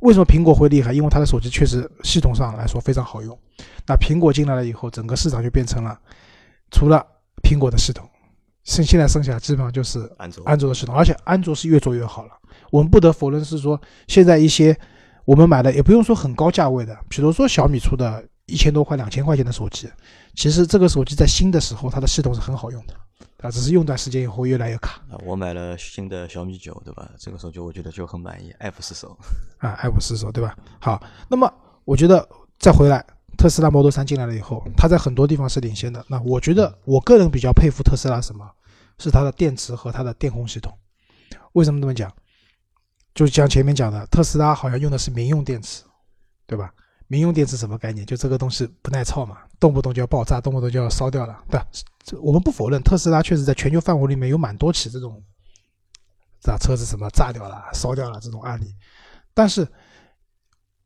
[0.00, 0.92] 为什么苹果会厉害？
[0.92, 3.38] 因为它的手机确实系统上来说非常好用。
[3.86, 5.98] 那苹果进来了以后，整个市场就变成了，
[6.70, 7.04] 除了
[7.42, 8.06] 苹果的系统，
[8.64, 12.32] 剩现在剩下基本上就是安卓安卓的系统，而且安卓是越做越好了。
[12.70, 14.78] 我们不得否认是说，现在一些
[15.24, 19.88] 我们买的也不用说很高价位的，比如说小米出的一千多块、两千块钱的手机，
[20.38, 22.94] 其实这个手机在新的时候，它的系统是很好用的。
[23.38, 25.00] 啊，只是用段时间以后越来越卡。
[25.10, 27.10] 啊，我买了新的小米九，对吧？
[27.18, 29.18] 这个手机我觉得就很满意，爱不释手。
[29.58, 30.56] 啊，爱不释手，对吧？
[30.80, 31.52] 好，那么
[31.84, 32.24] 我觉得
[32.60, 33.04] 再回来，
[33.36, 36.04] 特斯拉 Model 三进来了以后，它在很多地方是领先的。
[36.06, 38.48] 那我觉得我个人比较佩服特斯拉什么？
[38.98, 40.72] 是它的电池和它的电控系统。
[41.54, 42.12] 为什么这么讲？
[43.12, 45.82] 就像前面讲的，特斯拉好像用的是民用电池，
[46.46, 46.72] 对吧？
[47.08, 48.06] 民用电池什么概念？
[48.06, 51.66] 就这个东西不耐操嘛，动不动就要爆炸，动不动就要烧掉了，对吧？
[52.04, 55.22] 这我们不否认，特斯拉确实在全球范围里面有蛮多起这种，
[56.40, 58.74] 这车子什么炸掉了、烧掉了这种案例。
[59.34, 59.66] 但是，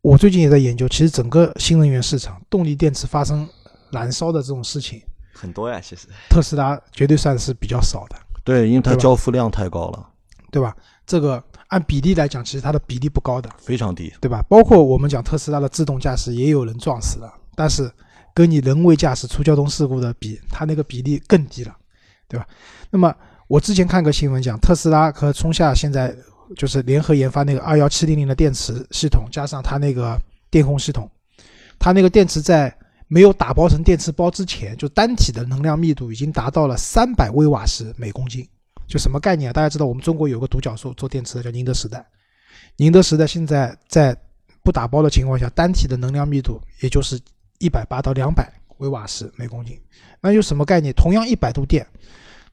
[0.01, 3.49] 我最近也在研究，其实整个新能源市场，动力电池发生
[3.91, 5.81] 燃烧的这种事情很多呀。
[5.81, 8.17] 其实，特斯拉绝对算是比较少的。
[8.45, 10.09] 对，因为它交付量太高了，
[10.51, 10.77] 对吧？
[11.07, 11.43] 这个。
[11.69, 14.43] 按比例来讲，其实它的比例不高的，非常低，对吧？
[14.47, 17.91] 包括我们讲特斯拉的自动驾驶，也有人撞死了，但是
[18.35, 21.75] 跟你人为驾驶出交通事故的比，它那个比例更低了，
[22.29, 22.47] 对吧？
[22.91, 23.11] 那么
[23.49, 26.15] 我之前看个新闻讲，特斯拉和松下现在
[26.59, 31.11] 就是联合研发那个二幺七零零的电池系统，加上它那个电控系统，
[31.79, 32.71] 它那个电池在
[33.09, 38.47] 没有打包成电池包之前，就单体的能量密度已经达到了三百微瓦时每公斤。
[38.87, 39.53] 就什么概念啊？
[39.53, 42.07] 大家知道我们中国有个独角兽做电池的，叫宁德时代。
[42.77, 44.17] 宁德时代现在在
[44.63, 47.21] 不打包的情况下，单体的能量密度也就是
[47.59, 49.79] 一百八到两百微瓦时每公斤。
[50.21, 50.93] 那有什么概念？
[50.95, 51.87] 同样一百度电，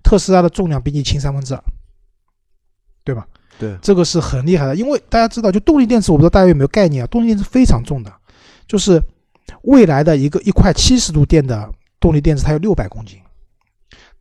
[0.03, 1.63] 特斯拉的重量比你轻三分之二，
[3.03, 3.27] 对吧？
[3.57, 4.75] 对，这个是很厉害的。
[4.75, 7.07] 因为大家知道，就动力电池，我不知道大家有没有概念啊？
[7.07, 8.13] 动力电池非常重的，
[8.67, 9.01] 就是
[9.63, 11.69] 未来的一个一块七十度电的
[11.99, 13.19] 动力电池，它有六百公斤。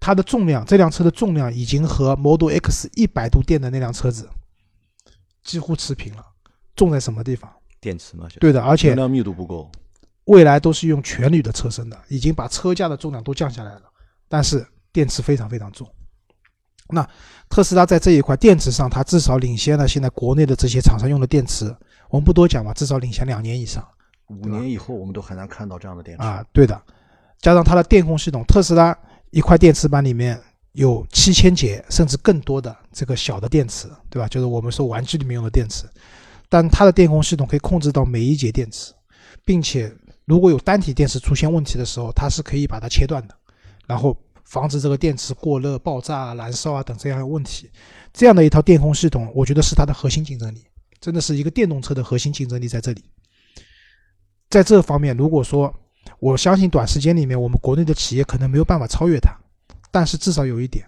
[0.01, 4.29] 它的重量，这辆车的重量已经和 Model X 一百度电的那辆车子
[5.43, 6.25] 几乎持平了。
[6.77, 7.51] 重在什么地方？
[7.81, 8.29] 电池嘛。
[8.39, 9.71] 对的，而且能量密度不够。
[10.25, 13.83] 未来都是用全铝的车身的，已经把车架的重量都降下来了。
[14.29, 15.89] 但是电池非常非常重。
[16.91, 17.07] 那
[17.49, 21.75] 特斯拉在这一块电池上，它至少领先了现在国内的这些厂商用的电池。
[22.11, 23.87] 我们不多讲吧，至少领先两年以上。
[24.29, 26.45] 五年以后，我们都很难看到这样的电池啊。
[26.53, 26.81] 对的，
[27.41, 28.97] 加上它的电控系统，特斯拉
[29.31, 30.41] 一块电池板里面
[30.73, 34.29] 有七千节甚至更多的这个小的电池，对吧？
[34.29, 35.85] 就是我们说玩具里面用的电池。
[36.49, 38.93] 但它的电控系统可以控制到每一节电池，
[39.45, 39.93] 并且
[40.25, 43.35] 如果有单体电池出现问题的时候，它是可以把它切断的，
[43.87, 44.17] 然后。
[44.49, 47.71] 防止这个电池过热、爆炸、燃烧啊等这样的问题，
[48.15, 50.65] 这样的一套电控系统，我觉得是它的核心竞争力，
[51.03, 53.05] 真的是一个电动车的核心竞争力在这里。
[54.49, 55.71] 在这方面，如果说
[56.21, 59.31] 我相信短时间里面我们国内的企业可能没有办法超越它，
[59.91, 60.85] 但是至少有一点，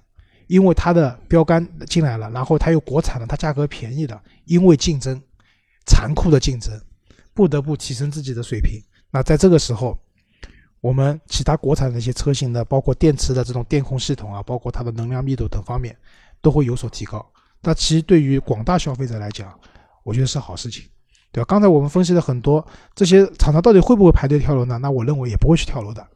[0.47, 5.20] 因为它的标杆进来了，然后它又国产了，它价格便宜了，因为竞争
[5.87, 6.72] 残酷的竞争，
[7.35, 8.83] 不得不提升自己的水平。
[9.11, 9.99] 那在这个时候。
[10.83, 15.95] 我们其他国产的一些车型的，包括电池的这种电控系统啊，包括它的能量密度等方面，
[16.41, 17.22] 都会有所提高。
[17.61, 19.55] 那其实对于广大消费者来讲，
[20.03, 20.85] 我觉得是好事情，
[21.33, 21.47] 对吧？
[21.49, 24.78] 刚才我们分析了很多这些厂商到底会不会排队跳楼呢？
[24.78, 26.07] 那我认为也不会去跳楼的，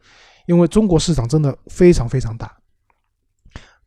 [0.46, 2.52] 因为中国市场真的非常非常大。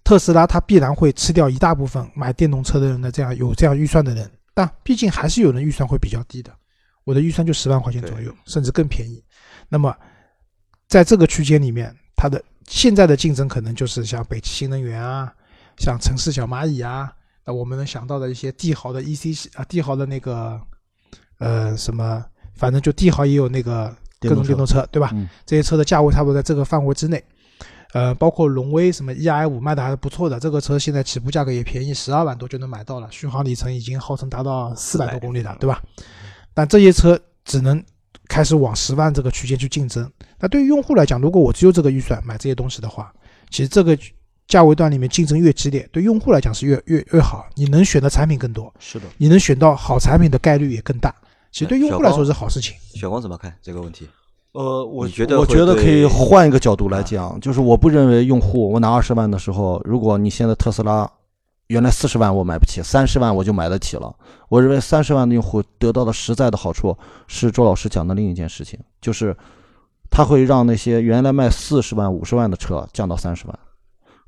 [0.03, 6.55] 特斯拉它必然会吃掉一大部分买电动车的人的这样有这样预算的人，但毕竟还是有人预算会比较低的。
[7.03, 9.21] 我的预算就十万块钱左右，甚至更便宜。
[9.67, 9.93] 那么
[10.88, 15.34] 在这个区间里面，它的现在的竞争可能就是像北汽新能源啊，
[15.78, 17.13] 像城市小蚂蚁啊，
[17.45, 20.59] 那我们能想到的一些帝豪的 EC 啊，帝豪的那个
[21.39, 22.23] 呃什么，
[22.55, 25.11] 反正就帝豪也有那个各种电动车，对吧？
[25.45, 27.23] 这些车的价位差不多在这个范围之内。
[27.93, 35.81] 呃，包括荣威什么 EI 五卖的还是不错的，这个车现在起步价格也便宜，十二万多就能买到了，续航里程已经号称达到四百多公里了，对吧？
[36.53, 37.83] 但这些车只能。
[38.29, 43.09] 开始往十万这个区间去竞争，那对于用户来讲，如果我只有这个预算买这些东西的话，
[43.49, 43.97] 其实这个
[44.49, 51.15] 价位段里面竞争越激烈，对用户来讲是越越越好，你能选的产品更多，是的，你能选到好产品的概率也更大，
[51.58, 52.76] 其实对用户来说是好事情。
[52.93, 54.08] 小光怎么看这个问题？
[54.51, 61.10] 呃，我觉得我觉得可以换一个角度来讲，就是我不认为用户我拿二十万的时候，如果你现在特斯拉。
[61.68, 64.16] 原来四十万我买不起，三十万我就买得起了。
[64.47, 66.97] 我认为三十万的用户得到的实在的好处
[67.28, 69.36] 是周老师讲的另一件事情，就是
[70.10, 73.60] 他会让那些原来卖四十万、五十万的车降到三十万，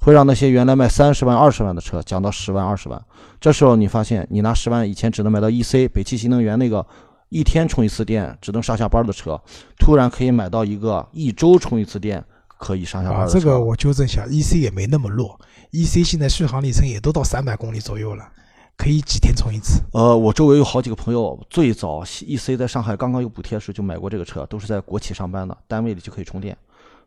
[0.01, 3.01] 会让那些原来卖三十万、二十万的车降到十万、二十万。
[3.39, 6.85] 这时候你发现，你拿十万以前只能买到 EC 北汽新能源那个
[7.29, 9.39] 一天充一次电只能上下班的车，
[9.77, 12.23] 突然可以买到一个一周充一次电
[12.57, 13.39] 可以上下班的车。
[13.39, 15.39] 这个我纠正一下，EC 也没那么弱。
[15.71, 18.27] E C 现在续航里程也都到三百公里左右了，
[18.75, 19.83] 可以几天充一次。
[19.93, 26.57] 呃，我周围有好几个朋友，最早 E C 在上海刚刚有补贴时就买过这个车，都是在国企上班的，单位里就可以充电。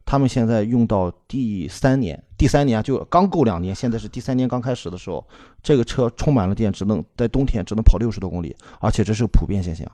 [0.04, 5.26] 他们现在用到第三年，第三年就刚够两年，现在是第三年刚开始的时候，
[5.60, 9.90] 这个车充满了电，只能在冬天只能跑六十多公里，而且这是个普遍现象。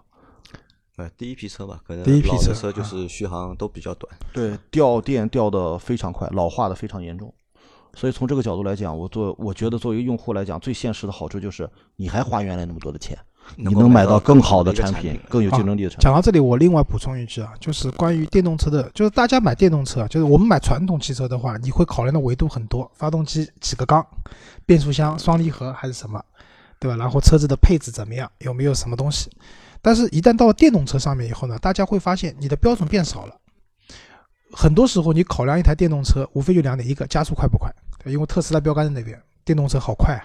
[0.98, 7.32] 呃，第一批车吧，可能第一批车就是续航都比较短，对，掉电掉的非常快，老化的非常严重。
[7.94, 13.16] 所以从这个角度来讲，我做我觉得作为用户来讲，最现实的好处就是你还花原来那么多的钱，
[13.54, 16.02] 你能买到更好的产品，更有竞争力的产品。
[16.02, 24.04] 讲到这里，我另外补充一句啊，就是关于电动车的，就是大家买电动车，就是我们买传统汽车的话，你会考量的维度很多，发动机几个缸，
[24.66, 26.20] 变速箱双离合还是什么，
[26.80, 26.96] 对吧？
[26.96, 29.30] 然后车子的配置怎么样，有没有什么东西？
[29.80, 33.34] 但是，一旦到了电动车上面以后呢，大家会发现你的标准变少了。
[34.52, 37.70] 很多时候，你考量一台电动车，无非就两点：一个加速快不快，
[38.04, 40.24] 因为特斯拉标杆在那边，电动车好快啊，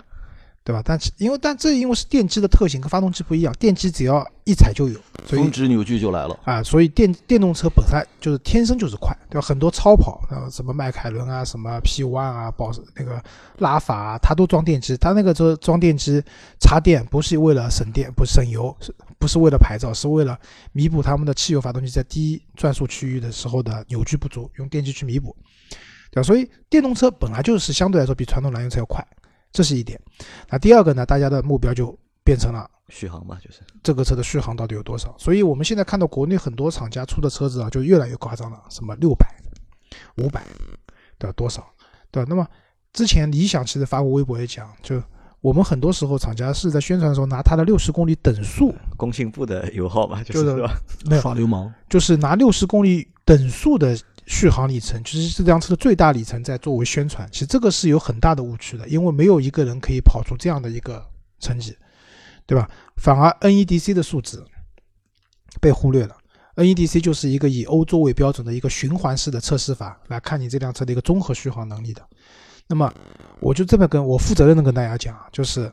[0.64, 0.82] 对吧？
[0.84, 9.45] 但是因为但这因为是电机的特性跟发动机不一样，电机只要一踩就有，峰值扭矩就来了啊，所以电电动车本身就是天生就是快，对吧？
[9.45, 13.22] 很多超跑啊，什么迈凯伦啊，什么 P One 啊，保那个
[13.57, 16.24] 拉法啊，它都装电机，它那个车装电机
[16.59, 18.93] 插电不是为了省电，不省油是。
[19.20, 20.38] 不是为了牌照，是为了
[20.74, 25.34] 弥补他们的汽油发动机在低转速区域的时候的扭矩不足，用电机去弥补，
[26.11, 26.24] 对吧？
[26.24, 29.01] 所以电动车本来就是相对来说比传统燃油车要快，
[29.54, 29.97] 这是一点。
[30.49, 31.06] 那第二个呢？
[31.06, 35.16] 大家的目标就变成了续航嘛，就是这个车的续航到底有多少？
[35.18, 39.26] 所以我们现在看到国内很多厂家出的车子啊，就越来越夸张了，什么六百、
[40.18, 40.43] 五百，
[41.18, 41.34] 对吧？
[41.38, 41.66] 多少，
[42.12, 42.28] 对吧？
[42.28, 42.45] 那么
[42.91, 45.01] 之前理想其实发过微博也讲，就。
[45.43, 50.56] 我们很多时候厂家是在宣传的时候拿它的六十公里等速，工信部的油耗嘛，就是
[51.06, 53.93] 没有耍流氓，就是拿六十公里等速的
[54.26, 57.28] 续航里程，就是这辆车的最大里程在作为宣传。
[57.32, 61.05] 其实这个是有很大的误区的，因为没有一个人可以跑出这样的一个
[61.39, 61.76] 成绩，
[62.45, 62.69] 对吧？
[62.97, 64.43] 反而 NEDC 的数值
[65.59, 66.15] 被忽略了
[66.55, 72.01] NEDC 就是一个以欧洲为标准的一个循环式的测试法，来看你这辆车的一个综合续航能力的。
[72.67, 72.93] 那么，
[73.39, 75.71] 我就这么跟我负责任的跟大家讲，就是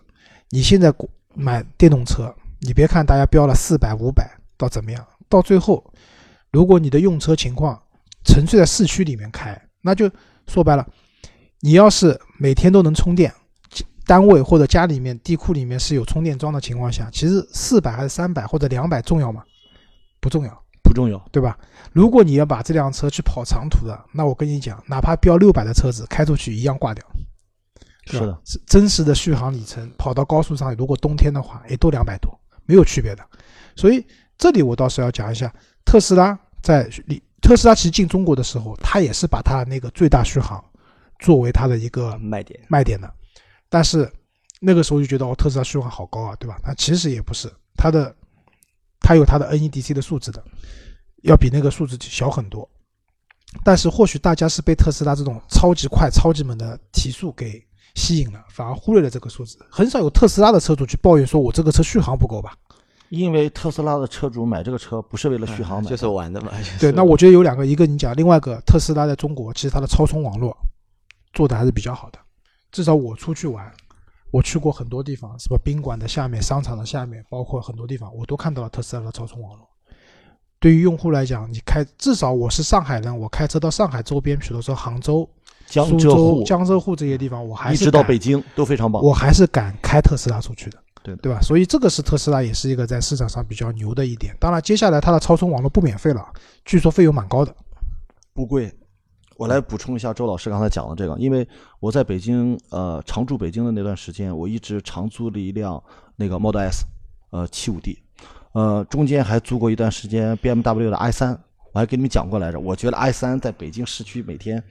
[0.49, 0.93] 你现在
[1.35, 5.85] 买电动车，你别看大家标了四百、五百到怎么样，到最后，
[6.51, 7.81] 如果你的用车情况
[8.25, 10.11] 纯粹在市区里面开，那就
[10.47, 10.87] 说白了，
[11.61, 13.33] 你要是每天都能充电，
[14.07, 19.43] 单位或者家里面地库里面是有充电桩的情况下，其实四百还是三百或者两百重要吗？
[20.21, 21.59] 不重要，不重要，对吧？
[21.93, 27.05] 如果你要把这辆车去跑长途的，那我跟你讲，哪怕标六百的车子开出去一样挂掉。
[28.07, 33.25] 是的，真实的续航里程跑到高速上，如果冬天的话，也都两百多，没有区别的。
[33.77, 34.05] 所以
[34.37, 35.53] 这里我倒是要讲一下，
[35.85, 36.91] 特斯拉在
[37.51, 40.65] 特斯拉其实进中国的时候，它也是把它那个最大续航
[41.19, 43.13] 作为它的一个卖点卖点的。
[43.69, 44.09] 但是
[44.61, 46.61] 那个时候就觉得哦，特斯拉续航好高啊，对吧？
[46.63, 48.15] 那其实也不是，它的
[49.01, 50.41] 它有它的 NEDC 的数字的，
[51.25, 52.71] 要比那个数字小很多。
[53.65, 57.61] 但是或许大家是被特斯拉这种超级快、超级猛的提速给
[57.97, 59.59] 吸引了，反而忽略了这个数字。
[59.69, 62.55] 很少有特斯拉的车主去抱怨说：“我这个车续航不够吧？”
[63.11, 66.53] 因为特斯拉的车主买这个车不是为了续航买，就是玩的嘛。
[66.79, 70.57] 对，那我觉得有两个，一个你讲，另外一个特斯拉在中国其实它的超充网络
[71.33, 72.19] 做的还是比较好的。
[72.71, 73.71] 至少我出去玩，
[74.31, 79.69] 我去过很多地方，什么宾馆的下面、商场的下面，包括很多地方，我都看到了特斯拉的超充网络。
[80.61, 85.29] 对于用户来讲，你开至少我是上海人，我开车到上海周边，比如说杭州、
[85.67, 89.03] 江浙江浙沪这些地方，我还是一直到北京都非常棒。
[89.03, 91.41] 我还是敢开特斯拉出去的，对对吧？
[91.41, 94.37] 所以这个是特斯拉也是一个在市场上比较牛的一点。
[94.39, 96.27] 当然，接下来它的超充网络不免费了，
[96.65, 97.55] 据说费用蛮高的，
[98.35, 98.73] 不贵。
[99.37, 101.49] 我来补充一下周老师刚才讲的这个，因为
[101.79, 105.83] 我在北京呃常住北京的那段时间，我一直长租了一辆
[106.17, 106.85] 那个 Model S，
[107.31, 107.99] 呃七五 D，
[108.53, 111.33] 呃中间还租过一段时间 BMW 的 i 三，
[111.73, 112.61] 我还给你们讲过来着。
[112.61, 114.63] 我觉得 i 三在北京市区每天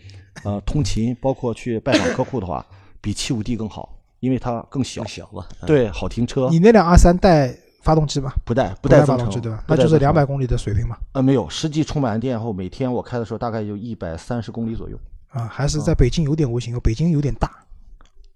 [0.44, 2.64] 呃通勤，包括去拜访客户的话，
[3.02, 6.50] 比七五 D 更好，因为它更小，小嘛，对，好停车。
[6.50, 7.56] 你那辆 R 三带？
[7.82, 9.64] 发动机吧，不带不带发动机对吧？
[9.66, 10.98] 那就是两百公里的水平嘛。
[11.14, 15.00] 呃，没有，实际充满电后，每天我开的时候大概就一百三十公里左右。
[15.30, 17.50] 啊，还是在北京有点危险，北京有点大。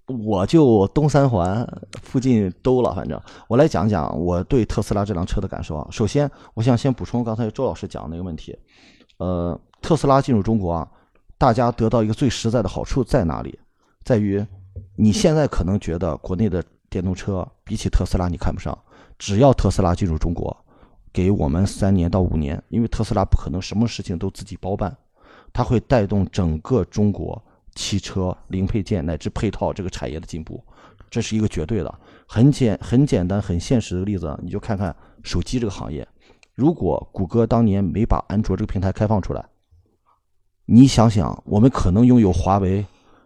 [0.05, 1.67] 我就东三环
[2.03, 5.85] 附近兜了，反正我来讲讲我对特斯拉这辆车的感受啊。
[5.91, 8.57] 首先，我想先补充刚才周老师讲的那个问题。
[9.17, 10.87] 呃，特斯拉进入中国啊，
[11.37, 13.59] 大家得到一个最实在的好处在哪里？
[14.05, 14.43] 在于
[14.95, 18.77] 你现在可能觉得国内的电动车比起特斯拉你看不上。
[19.19, 20.55] 只要特斯拉进入中国，
[21.13, 24.95] 给我们三年到五年，因为特斯拉不可能什么事情都自己包办，
[25.53, 27.41] 它会带动整个中国
[27.75, 30.61] 汽车零配件乃至配套这个产业的进步，
[31.09, 31.99] 这是一个绝对的。
[32.27, 34.93] 很简很简单很现实的例子，你就看看
[35.23, 36.05] 手机这个行业，
[36.55, 39.45] 如果谷歌当年没把安卓这个平台开放出来，
[40.65, 42.85] 你想想，我们可能拥有华为、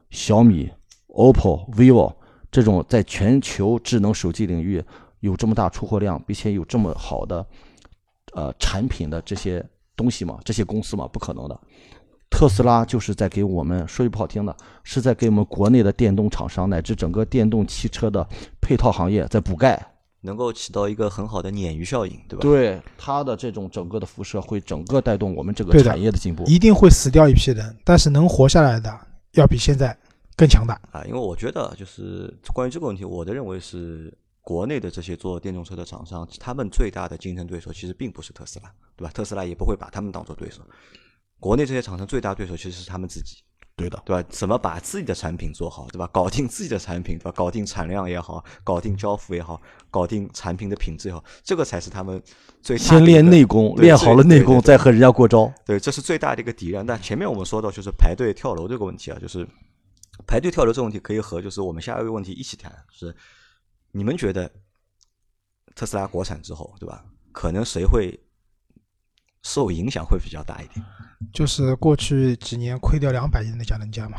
[0.10, 0.70] 小米、
[1.18, 2.14] OPPO、vivo
[2.50, 4.84] 这种在全球智能手机领域。
[5.22, 7.44] 有这么大出货量，并且有这么好的，
[8.34, 9.66] 呃，产品的这些
[9.96, 10.38] 东西吗？
[10.46, 11.10] 这些公司吗？
[11.12, 11.60] 不可能的。
[12.30, 18.26] 特斯拉就是在给我们说句不好听的，是在给我们国内的电动厂商乃至整个电动汽车的
[18.62, 19.84] 配套行业在补钙，
[20.22, 22.42] 能够起到一个很好的鲶鱼效应，对吧？
[22.44, 26.44] 对，它的这种整个的辐射会整个带动我们这个产业的进步。
[26.46, 28.96] 一定会死掉一批人，但是能活下来的
[29.32, 29.98] 要比现在
[30.38, 31.04] 更强大啊！
[31.06, 34.16] 因为我觉得，就是关于这个问题，我的认为是。
[34.48, 39.12] 国内的这些做电动车的厂商，他们最大的竞争对手其实并不是特斯拉，对吧？
[39.14, 40.62] 特斯拉也不会把他们当做对手。
[41.38, 43.44] 国内这些厂商最大对手其实是他们自己，
[43.76, 44.26] 对的，对吧？
[44.30, 46.10] 怎么把自己的产品做好，对吧？
[46.14, 47.32] 搞定自己的产品，对吧？
[47.36, 49.62] 搞定产量也好，搞定交付也好，
[49.92, 52.24] 搞定产品的品质也好，这个才是他们
[52.62, 55.52] 最先练内功，练好了内功再和人家过招。
[55.66, 56.86] 对，这是最大的一个敌人。
[56.86, 59.46] 但前面我们说到就是排队跳楼这个问题啊，就是
[60.26, 63.16] 排队跳楼这个问题可以和就是我们下一个问题一起谈，是。
[63.92, 64.52] 你们觉得
[65.74, 67.04] 特斯拉国产之后，对吧？
[67.32, 68.20] 可能谁会
[69.44, 70.86] 受影响会比较大一点？
[71.34, 74.18] 就是过去几年亏掉两百亿的那家人家嘛？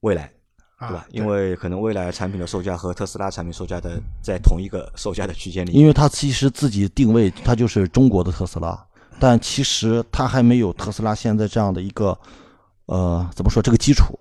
[0.00, 0.32] 未来，
[0.78, 1.06] 对吧？
[1.10, 5.72] 因为可能未来产品的售价和特斯拉产品售价的在同一个售价的区间里。
[5.72, 8.86] 因为它其实自己定位，它就是中国的特斯拉，
[9.18, 12.18] 但其实它还没有特斯拉现在这样的一个
[12.86, 14.18] 呃，怎么说这个基础。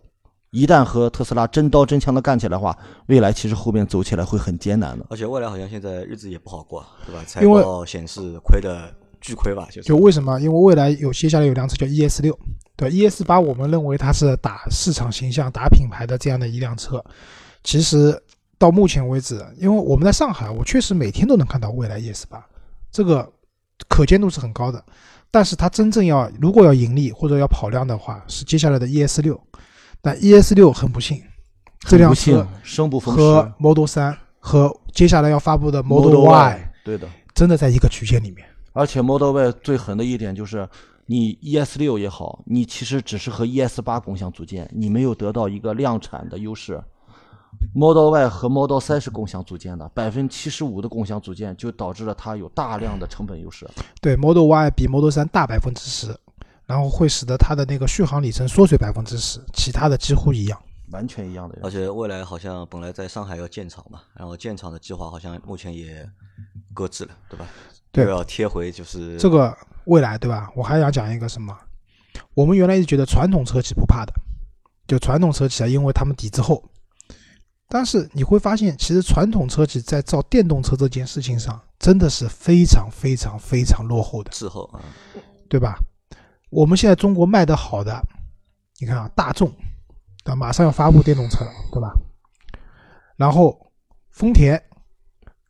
[0.51, 2.75] 一旦和特斯拉真刀真枪的干起来的话，
[3.07, 5.05] 未来其实后面走起来会很艰难的。
[5.09, 7.21] 而且未来好像现在日子也不好过，对吧？
[7.25, 9.67] 财报显示亏的巨亏吧？
[9.71, 10.39] 就就为什么？
[10.39, 12.37] 因为未来有接下来有辆车叫 ES 六，
[12.75, 17.03] 对，ES 八我们认为它是打市场形象、打品牌的这样的一辆车。
[17.63, 18.17] 其实
[18.57, 22.43] 到目前为止，因为我们在上海，我确实每天都能看到未来 ES 八，
[22.89, 23.29] 这个
[23.89, 24.81] 可见度是很高的。
[25.29, 29.39] 但是它真正要如果要盈利或者要跑量的话，是接下来的 ES 六。
[30.01, 31.21] 但 ES 六很不幸，
[31.79, 38.47] 这辆车生不逢时和 Model 三和接下来要发布的 Model Y，对的，真的在一个区间里面。
[38.73, 40.67] 而且 Model Y 最狠的一点就是，
[41.07, 46.81] 你 ES 六也好，你其实只是和 ES 八共享组件，你没有得到一个量产的优势。
[47.73, 53.67] Model Y 和 Model 三是共享组件的，百分之七十五的共享组件就导致了它有大量的成本优势。
[53.99, 56.15] 对，Model Y 比 Model 三大百分之十，
[56.67, 60.61] 然后会使得它的那个续航里程缩水百分之十，其他的几乎一样，
[60.91, 61.57] 完全一样的。
[61.63, 66.07] 而且未来好像本来在上海要建厂嘛，然后建厂的计划好像目前也
[66.73, 67.47] 搁置了，对吧？
[67.91, 70.51] 对，要贴回就是这个未来，对吧？
[70.55, 71.57] 我还想讲一个什么？
[72.33, 74.13] 我们原来一直觉得传统车企不怕的，
[74.85, 76.63] 就传统车企啊，因为他们底子厚。
[77.69, 84.79] 但是你会发现，其实传统车企在造电动车这件事情上，真的是非常非常非常落后的，滞后啊，
[85.49, 85.77] 对吧？
[86.49, 88.01] 我们现在中国卖的好的，
[88.79, 89.49] 你看啊，大众，
[90.23, 90.35] 对吧？
[90.35, 91.93] 马上要发布电动车了，对吧？
[93.15, 93.71] 然后
[94.11, 94.61] 丰田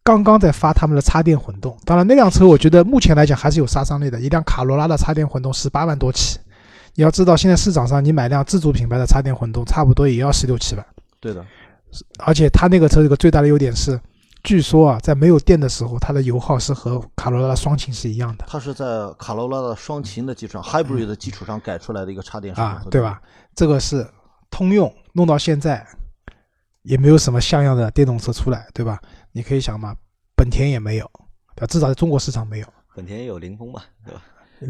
[0.04, 6.40] 刚刚在发他们的插电混动，当然那辆车我觉得目前来讲还是有杀伤力的，一辆卡罗拉的插电混动十八万多起，
[6.96, 10.86] 你要知道现在市场上你买辆自主品牌的插电混动，差不多也要十六七万，
[11.20, 11.46] 对的。
[12.20, 14.00] 而且它那个车有个最大的优点是，
[14.48, 18.46] 据说啊，在没有电的时候，它的油耗是和卡罗拉双擎是一样的。
[18.48, 18.86] 它是在
[19.20, 23.22] 卡罗拉的双擎的基础上，hybrid 的基础上改出来的一个插电啊，对吧？
[23.54, 24.08] 这个是
[24.50, 25.86] 通用，弄到现在
[26.84, 28.98] 也没有什么像样的电动车出来，对吧？
[29.34, 29.94] 你可以想嘛，
[30.34, 31.12] 本田也没有，
[31.54, 31.68] 对吧？
[31.68, 32.68] 至少在中国市场没有。
[32.96, 34.22] 本田有凌风嘛，对吧？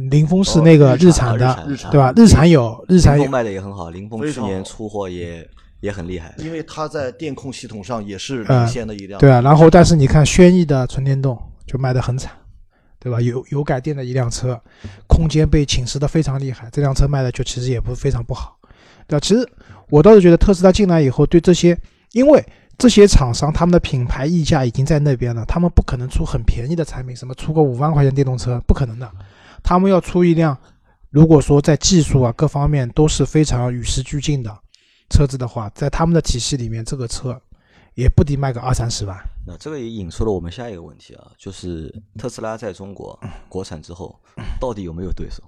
[0.10, 1.56] 凌风是那个日产的，
[1.92, 2.12] 对吧？
[2.16, 5.48] 日产有，日产卖的也很好，凌风去年出货也。
[5.80, 9.20] 也很厉害，因为它在电控系统上也是领先的一辆。
[9.20, 12.32] 对啊，然后但是你看轩逸的纯电动就卖得很惨，
[13.00, 13.22] 对吧？
[13.22, 14.60] 有有改电的一辆车，
[15.08, 18.58] 空间被侵蚀的非常厉害，这辆车卖的就其实也不是非常不好，
[19.08, 19.20] 对吧？
[19.20, 19.48] 其实
[19.90, 21.78] 我倒是觉得特斯拉进来以后，对这些，
[22.14, 22.44] 因为
[22.78, 29.12] 这些厂商他们的品牌溢价已经在那边了，他们不可能出很便宜的产品，什么出个五万块钱电动车不可能的，
[29.62, 30.58] 他们要出一辆，
[31.12, 34.58] 如果说在技术啊各方面都是非常与时俱进的。
[35.10, 37.40] 车子的话，在他们的体系里面，这个车
[37.96, 39.18] 也不敌卖个二三十万。
[39.46, 44.20] 那这个也引出了我们下一个问题啊，就是特斯拉在中国国产之后，
[44.60, 45.42] 到底有没有对手？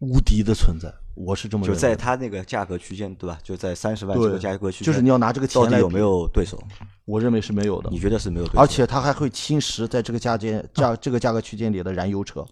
[0.00, 3.36] 无敌的存在，我是这么就在它那个价格区间，对吧？
[3.42, 6.62] 就在三十万这个价格区间，就是你要拿这个钱来有没有对手？
[7.04, 7.90] 我认为是没有的。
[7.90, 8.60] 你觉得是没有对手？
[8.60, 12.46] 而且它还会侵蚀在这个价间价这个价格区间里的燃油车。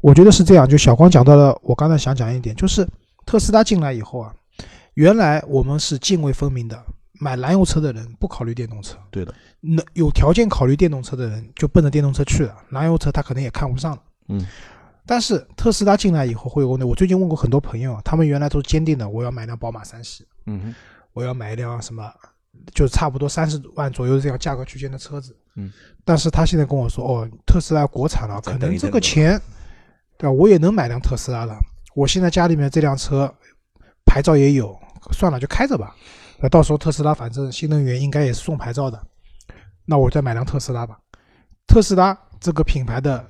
[0.00, 0.66] 我觉得是这样。
[0.66, 2.88] 就小光讲到了，我刚才想讲一点，就是
[3.26, 4.34] 特斯拉进来以后啊。
[4.94, 6.84] 原来我们是泾渭分明的，
[7.20, 8.96] 买燃油车的人不考虑电动车。
[9.10, 14.02] 对的，那有条件考虑电动车的人就奔着电动车去了，燃油车他可能也看不上了。
[14.28, 14.46] 嗯，
[15.06, 16.84] 但是特斯拉进来以后会有问题。
[16.84, 20.26] 我最近问过很多朋友，他们原来都是坚定的，我要买辆宝马三系。
[20.46, 20.74] 嗯，
[21.12, 22.12] 我要买一辆什么，
[22.74, 25.36] 就差不多三十万左右这样价格区间的车子。
[25.56, 25.72] 嗯，
[26.04, 29.40] 但是他现在跟我说，哦，特斯拉国产了，可能这个钱，
[30.18, 30.30] 对吧？
[30.30, 31.58] 我也能买辆特斯拉了。
[31.94, 33.32] 我现在家里面这辆车
[34.12, 34.78] 牌照也有。
[35.10, 35.96] 算了，就开着吧。
[36.38, 39.02] 那到时候特斯拉反正新能源应该也是送牌照的，
[39.86, 40.98] 那我再买辆特斯拉吧。
[41.66, 43.26] 特斯拉这个品牌的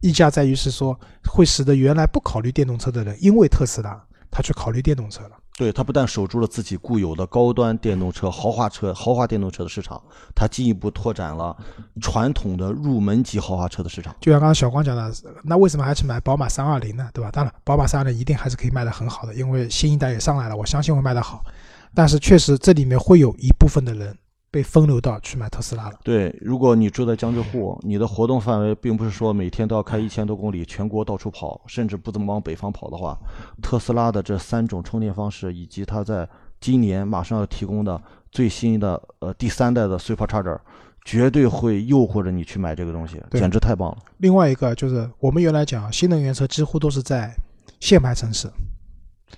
[0.00, 3.98] 溢价在于是说，会使得原来不考虑电动车的人，因为特斯拉
[4.30, 5.37] 他去考虑电动车了。
[5.58, 10.00] 对他不但守住了自己固有的高端电动车、豪华车、豪华电动车的市场，
[10.32, 11.56] 他进一步拓展了
[12.00, 14.14] 传统的入门级豪华车的市场。
[14.20, 17.10] 就像刚刚小光讲的，那为什么还去买宝马三二零呢？
[17.12, 17.28] 对吧？
[17.32, 21.44] 当然，宝马三二零一定还是可以卖得很好的，因为新一代也上来了，我相信会卖得好。
[21.92, 24.16] 但是确实这里面会有一部分的人。
[24.50, 25.98] 被分流到去买特斯拉了。
[26.02, 33.18] 对，如果你住在江浙沪，你的活动范围并不是说每天都要开一千多公里，全国到处跑，甚至不怎么往北方跑的话，
[33.62, 36.28] 特斯拉的这三种充电方式，以及它在
[36.60, 40.58] 今年马上要提供的最新的呃第三代的 Supercharger，
[41.04, 43.98] 绝对会诱惑着你去买这个东西，简直太棒了。
[44.16, 47.34] 另外一个就是我们原来讲新能源车几乎都是在
[47.80, 48.50] 限牌城市。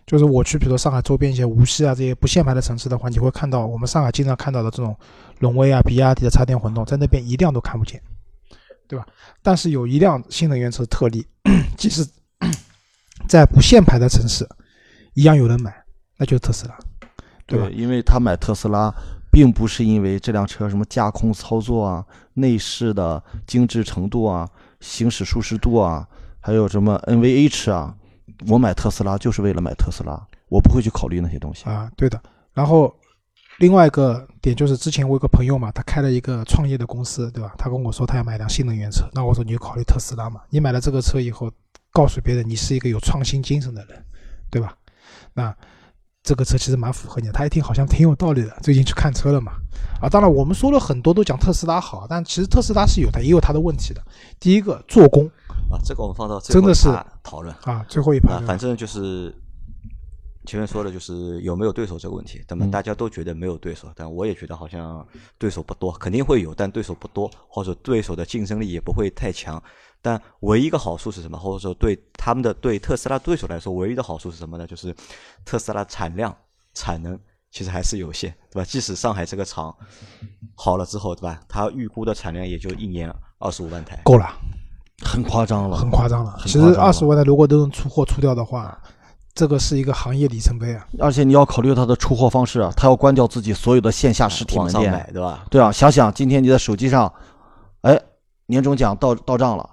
[0.06, 4.96] 就是我去，比如上海周边一些无锡啊这些不限牌的城市的话，你会看到我们上海经常看到的这种
[5.38, 8.00] 荣威啊、比亚迪的插电混动，在那边一辆都看不见，
[8.88, 9.06] 对吧？
[9.42, 11.26] 但是有一辆新能源车特例，
[11.76, 12.04] 即使
[13.28, 14.48] 在不限牌的城市，
[15.14, 15.72] 一样有人买，
[16.16, 16.76] 那就是特斯拉，
[17.46, 17.68] 对吧？
[17.72, 18.92] 因为他买特斯拉，
[19.30, 24.48] 并不是因为这辆车什么驾控操作啊、内饰的精致程度啊、
[24.80, 26.06] 行驶舒适度啊，
[26.40, 27.94] 还有什么 NVH 啊。
[28.48, 31.90] 我买特斯拉就是为了买特斯拉，我不会去考虑那些东西啊。
[31.96, 32.20] 对的，
[32.52, 32.94] 然后
[33.58, 37.54] 另外一个点就是，之前我有个朋友嘛，他开了一个创业的公司，对吧？
[37.58, 40.40] 他跟我说他要买辆新能源车，那我说你就考虑特斯拉嘛。
[40.48, 41.50] 你买了这个车以后，
[41.92, 44.04] 告诉别人你是一个有创新精神的人，
[44.50, 44.74] 对吧？
[45.34, 45.54] 那
[46.22, 47.32] 这个车其实蛮符合你的。
[47.32, 49.52] 他一听好像挺有道理的，最近去看车了嘛。
[50.00, 54.02] 啊，当然我们说了很多都讲特斯拉好，但其实特斯拉是有它也有它的问题的。
[54.38, 55.26] 第一个做工
[55.70, 56.88] 啊，这个我们放到最真的是
[57.22, 58.44] 讨论啊，最后一盘。
[58.46, 59.34] 反正就是
[60.46, 65.06] 前面说的就是有没有对手这个问题，那么大家都觉得没有对手，但我也觉得好像
[65.38, 69.62] 对手不多，肯定会有，但对手不多，或者对手的竞争力也不会太强。
[70.02, 71.38] 但唯一一个好处是什么？
[71.38, 74.66] 或者说对他们的对特斯拉对手来说，唯一的好处是什么呢？
[74.66, 74.94] 就是
[75.44, 76.34] 特斯拉产量
[76.74, 77.18] 产能
[77.50, 78.64] 其实还是有限，对吧？
[78.64, 79.74] 即使上海这个厂
[80.54, 81.40] 好了之后，对吧？
[81.48, 84.26] 它预估的产量也就一年二十五万台，够了，
[85.04, 86.38] 很夸张了，很夸张了。
[86.42, 88.80] 其实二十万台如果都能出货出掉的话，
[89.34, 90.86] 这个是一个行业里程碑啊！
[90.98, 95.44] 而且你要考虑它的出货方式啊，它要关掉自己所有的线下实体门店，对吧？
[95.50, 97.12] 对啊，想想今天你在手机上，
[97.82, 98.00] 哎，
[98.46, 99.68] 年终奖到到账了。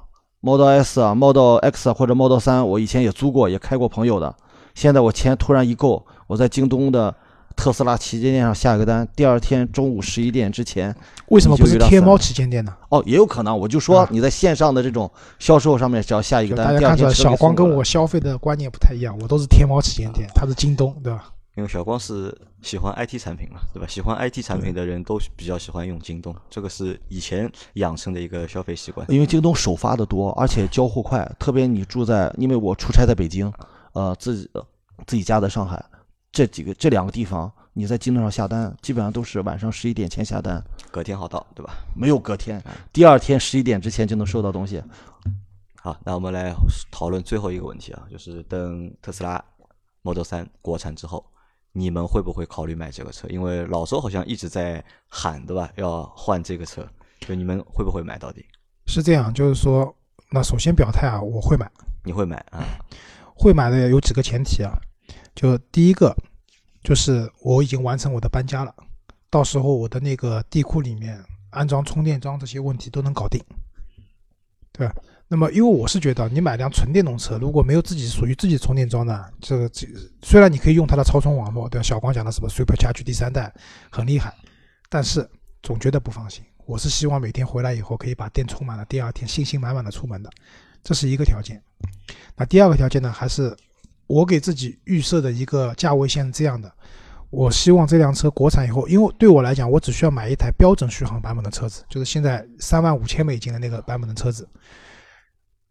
[0.48, 4.34] Model S 啊，Model X 或者 Model 三，我以前也租过，也开过朋友的。
[4.74, 7.14] 现在我钱突然一够，我在京东的
[7.54, 10.96] 特斯拉旗舰店上下一个单，第二天中午十一点之前，
[11.28, 12.74] 为什么不是天猫旗舰店呢？
[12.88, 21.26] 哦，也有可能，我就说你在线上的这种销售上面，只要下一个单，大家看出来小光跟我消费的观念不太一样，我都是天猫旗舰店，他是京东，对吧？
[21.58, 23.88] 因为小光是喜欢 IT 产品嘛，对吧？
[23.88, 29.10] 喜欢 IT 产品的人都比较喜欢用京东，这个是以前养成的一个消费习惯。
[29.12, 33.52] 因为京东首发的多，而且交互快，特别你住在，因为我出差在北京，
[33.94, 34.48] 呃，自己
[35.08, 35.84] 自己家在上海，
[36.32, 41.74] 这几个这两个地方，你在京东上下单，基本上都是晚上十一点前下单，隔天好到，对吧？
[41.96, 44.80] 没有隔天，第二天十一点之前就能收到东西。
[45.82, 46.54] 好，那我们来
[46.92, 49.44] 讨论最后一个问题啊，就是等特斯拉
[50.04, 51.26] Model 三国产之后。
[51.78, 53.28] 你们会不会考虑买这个车？
[53.30, 55.72] 因为老周好像一直在喊，对吧？
[55.76, 56.88] 要换这个车，
[57.20, 58.44] 就你们会不会买到底？
[58.88, 59.96] 是这样，就是说，
[60.32, 61.70] 那首先表态啊，我会买。
[62.04, 62.66] 你会买啊？
[63.36, 64.74] 会买的有几个前提啊，
[65.36, 66.16] 就第一个
[66.84, 68.74] 就是我已经完成我的搬家了，
[69.30, 73.40] 到时候我的那个地库里面安装充电桩这些问题都能搞定，
[74.72, 74.96] 对吧？
[75.30, 79.86] 那么，因为我是觉得，你买辆纯电动车，如果没有自己属于自己充电桩呢，这个这
[80.22, 81.84] 虽然你可以用它的超充网络，对吧？
[81.84, 83.54] 小光讲的什么 Super Charge 第三代
[83.90, 84.34] 很厉害，
[84.90, 85.30] 但是
[85.62, 86.44] 总觉得不放心。
[86.66, 90.30] 我是希望每天回来以后可以把电充满了，第二天信心满满的出门的，
[90.82, 91.62] 这是一个条件。
[92.38, 93.54] 那第二个条件呢，还是
[94.08, 96.72] 我给自己预设的一个价位线这样的：
[97.30, 104.48] 我希望这辆车国产以后，因为对我来讲，我只需要买一台标准续航版本的车子，就是现在三万五千美金的那个版本的车子。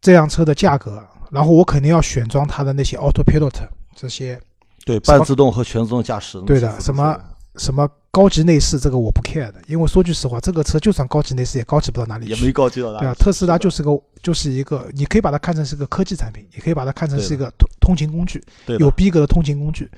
[0.00, 4.40] 这辆车的价格，然后我肯定要选装它的那些 Autopilot 这些，
[4.84, 6.40] 对半自动和全自动驾驶。
[6.42, 7.18] 对的，什么
[7.56, 12.32] 什么高级内饰，这个我不 care 的，因为说句实话，这个车就算高级内饰也高级不到哪里去。
[12.32, 13.04] 也没高级到哪里。
[13.04, 13.90] 对啊，特斯拉就是个
[14.22, 18.42] 就是一个，你可以把它看成是个科技产品，也可以把它看成是一个通通勤工具，
[18.78, 19.90] 有逼格的通勤工具。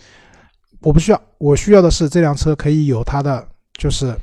[0.81, 3.47] 我不需要，我需要的是这辆车可以有它的
[3.77, 4.15] 就是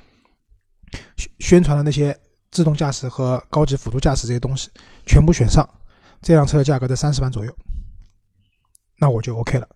[1.40, 2.18] 宣传的那些。
[2.56, 4.70] 自动驾驶和高级辅助驾驶这些东西
[5.06, 5.70] 全部选上，
[6.22, 7.54] 这辆车的价格在三十万左右，
[8.98, 9.68] 那我就 OK 了，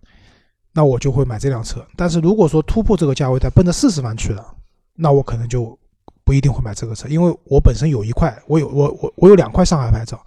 [0.72, 1.86] 那我就会买这辆车。
[1.98, 4.56] 但是如果说突破这个价位再奔着四十万去了，
[4.96, 5.78] 那我可能就
[6.24, 10.24] 不一定会买这个车，因为我本身有一块，我有我我我有两块上海牌照。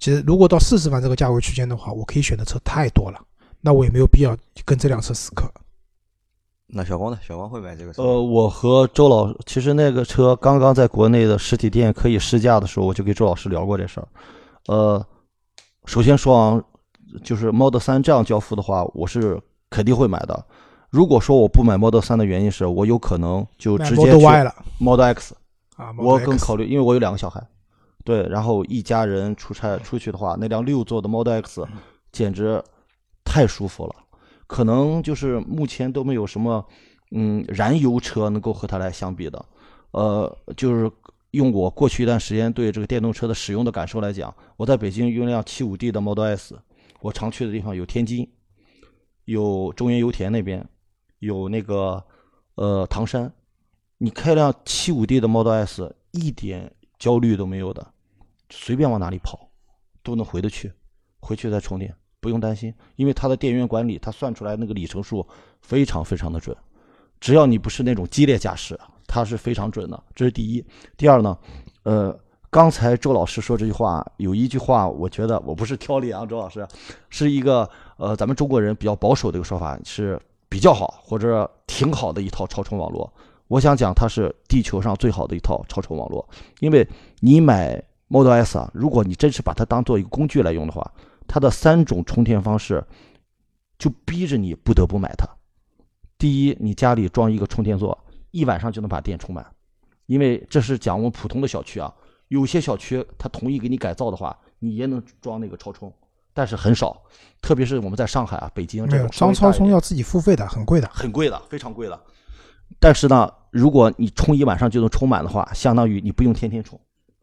[0.00, 3.20] 其实如果到四十万这个价位区间的话，我可以选的车太多了，
[3.60, 5.48] 那我也没有必要跟这辆车死磕。
[6.66, 7.18] 那小光呢？
[7.22, 8.02] 小光会买这个车？
[8.02, 14.08] 呃，我和周老，其实那个车刚刚在国内的实体店可以试驾的时候，我就跟周老师聊过这事儿。
[14.66, 15.06] 呃，
[15.84, 16.62] 首先说啊，
[17.22, 19.40] 就是 Model 三这样交付的话，我是
[19.70, 20.44] 肯定会买的。
[20.90, 24.24] 如果说我不买 Model 三的原因是我有可能就直接去
[24.78, 25.34] Model X
[25.76, 27.44] 啊，我更考虑，因为我有两个小孩，
[28.04, 31.66] 对，然后一家人出差出去的话，那辆六座的 Model X
[32.10, 32.62] 简直
[33.24, 33.94] 太舒服了。
[34.46, 36.66] 可能就是目前都没有什么，
[37.12, 39.44] 嗯，燃油车能够和它来相比的，
[39.92, 40.90] 呃，就是
[41.30, 46.58] 用我过去一段时间对这个电动车的使用的感受来讲，我在北京用辆七五 D 的 Model S，
[47.00, 48.30] 我常去的地方有天津，
[49.24, 50.66] 有中原油田那边，
[51.18, 52.04] 有那个
[52.56, 53.32] 呃唐山，
[53.98, 57.92] 你开辆七五 D 的 Model S，一点焦虑都没有的，
[58.50, 59.50] 随便往哪里跑，
[60.02, 60.72] 都能回得去，
[61.20, 61.94] 回去再充电。
[62.24, 65.26] 不用担心，因为它的电源管理，它算出来那个里程数
[65.60, 66.56] 非常非常的准。
[67.20, 70.02] 只要你不是那种激烈驾驶，它是非常准的。
[70.14, 70.64] 这是第一。
[70.96, 71.36] 第二呢，
[71.82, 72.18] 呃，
[72.48, 76.66] 刚才周老师说这句话，有一句话，我觉得我不是挑理啊，周老师，
[77.10, 77.68] 是一个
[77.98, 80.18] 呃咱们中国人比较保守的一个说法，是
[80.48, 83.12] 比较好或者挺好的一套超充网络。
[83.48, 86.26] 我想讲，它是地球上最好的一套超充网络，
[86.60, 86.88] 因为
[87.20, 90.90] 你买 Model S 啊，如果你真是把它当做一个工具来用的话，
[91.26, 92.84] 它的三种充电方式
[93.78, 95.28] 就逼着你不得不买它。
[96.18, 97.98] 第一，你家里装一个充电座，
[98.30, 99.44] 一晚上就能把电充满，
[100.06, 101.92] 因为这是讲我们普通的小区啊，
[102.28, 105.92] 有些小区它同意给你改造的话，你也能装那个超充，
[106.32, 107.02] 但是很少，
[107.42, 110.88] 特别是我们在上海啊、北京这种稍微装超充要自己付费的，很贵的。
[110.88, 112.00] 很贵的，非常贵的。
[112.80, 116.80] 但是呢，如果你充一晚上就能充满的话，相当于你不用天天充，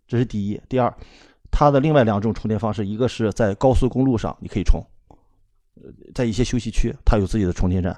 [0.08, 0.62] 这是第一。
[0.70, 0.94] 第二，
[1.62, 4.84] 它的另外两种充电方式，一个是在高速公路上你可以充，
[5.76, 7.96] 呃，在一些休息区它有自己的充电站。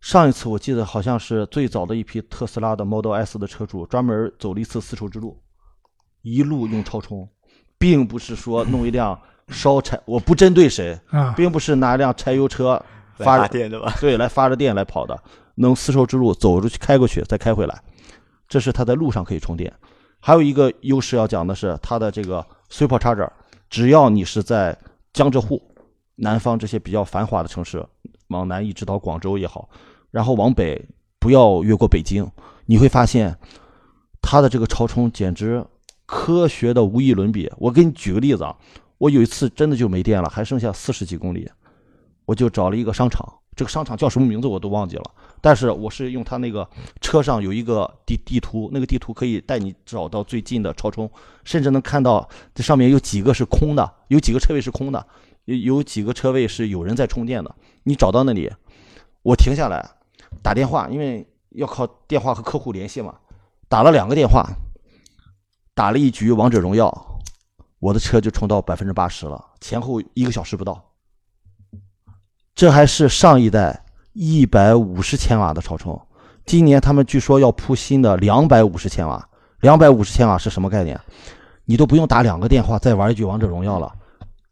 [0.00, 5.42] 上一次我记得好像是最早的一批特斯拉的 Model S 的车主专门走了一次丝绸之路，
[6.22, 7.28] 一路用超充，
[7.78, 12.80] 并不是说弄一辆烧柴，我不针对谁，啊，并不是拿一辆柴油车
[13.16, 13.92] 发发电对吧？
[14.00, 15.20] 对，来发着电来跑的，
[15.56, 17.82] 能丝绸之路走出去开过去再开回来，
[18.46, 19.74] 这是它在路上可以充电。
[20.20, 23.30] 还有一个优势要讲的是它的这个 Supercharger，
[23.70, 24.78] 只要你是在
[25.12, 25.60] 江浙沪、
[26.16, 27.84] 南方这些比较繁华的城市，
[28.28, 29.68] 往南一直到广州也好，
[30.10, 30.88] 然后往北
[31.18, 32.30] 不要越过北京，
[32.66, 33.36] 你会发现
[34.20, 35.64] 它的这个超充简直
[36.06, 37.50] 科学的无与伦比。
[37.58, 38.56] 我给你举个例子啊，
[38.98, 41.50] 我有一次真的就没电了，还剩下四十几公里，
[42.26, 45.04] 我就找了一个商场，这个商场叫什么名字我都忘记了，
[45.40, 46.68] 但是我是用它那个
[47.00, 51.10] 车上有一个地地图，那个地图可以带你找到最近的超充，
[51.44, 55.06] 甚至能看到这上面有几个是空的，有几个车位是空的，
[55.44, 57.54] 有有几个车位是有人在充电的。
[57.84, 58.52] 你找到那里，
[59.22, 59.88] 我停下来
[60.42, 63.14] 打电话，因为要靠电话和客户联系嘛，
[63.68, 64.46] 打了两个电话，
[65.74, 67.20] 打了一局王者荣耀，
[67.78, 70.84] 我的车就充到百分之八十了，前后一个小时不到。
[72.54, 73.84] 这还是上一代
[74.20, 75.96] 一百五十千瓦的超充，
[76.44, 79.24] 今年他们据说要铺新的两百五十千瓦。
[79.60, 81.00] 两百五十千瓦是什么概念？
[81.66, 83.92] 你都不用打两个电话再玩一局王者荣耀了，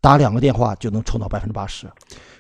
[0.01, 1.91] 打两个电话就能充到百分之八十。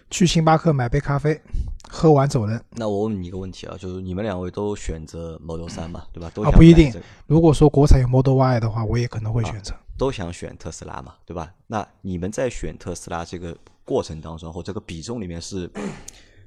[0.08, 1.40] 去星巴克买杯咖啡，
[1.88, 2.62] 喝完走人。
[2.70, 6.30] 那我问你一个问题啊，就是你们两位都选择 Model 三嘛，对吧？
[6.32, 6.94] 都啊不一定
[7.26, 9.74] 如果说国产有 Model Y 的话，我也可能会选择。
[9.98, 11.52] 都想选特斯拉嘛，对吧？
[11.66, 15.68] 那你们在选特斯拉这个过程当中，或这个比重里面是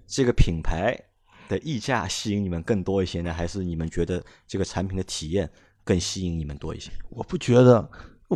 [0.10, 1.00] 这个品牌
[1.48, 5.50] 的溢价吸引你们更多一些呢，还是你们觉得这个产品的体验
[5.84, 6.90] 更吸引你们多一些？
[7.10, 7.88] 我不觉得。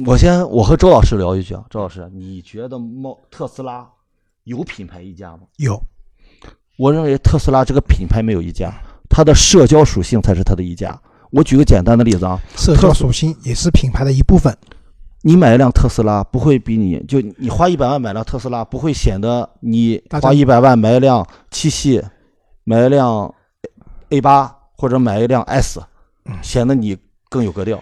[0.08, 3.88] 我先我和周老师聊一句啊，周老师，你觉得猫特斯拉
[4.44, 5.42] 有品牌溢价吗？
[5.58, 5.80] 有，
[6.80, 8.74] 我认为特斯拉这个品牌没有溢价，
[9.08, 11.00] 它的社交属性才是它的溢价。
[11.30, 14.58] 我举个简单的例子啊，社交属性也是品牌的一部分。
[15.26, 22.04] 你买一辆特斯拉不会比你就你花一百万买辆特斯拉，不会显得你花一百万买一辆七系，
[22.66, 23.34] 买一辆
[24.10, 25.82] A 八或者买一辆 S，
[26.42, 26.98] 显得你
[27.30, 27.80] 更有格调。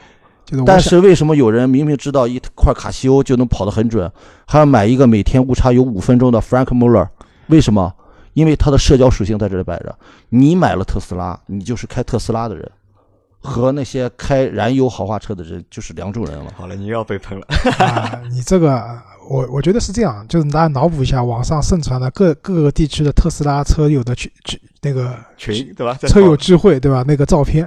[0.66, 4.12] 但是为什么有人明明知道一块卡西欧就能跑得很准，
[4.46, 7.08] 还要买一个每天误差有五分钟的 Frank Muller？
[7.48, 7.92] 为什么？
[8.34, 9.98] 因为它的社交属性在这里摆着。
[10.30, 12.72] 你买了特斯拉，你就是开特斯拉的人，
[13.42, 16.54] 和那些开燃油豪华车的人就是两种人了。
[16.56, 17.46] 好了，你又要被喷了。
[17.80, 25.98] 啊，你这个我我觉得是这样，就是大家脑补一下网上盛传的各各个地区的特斯拉车友的群群那个群对吧？
[26.08, 27.04] 车友聚会对吧？
[27.08, 27.66] 那个照片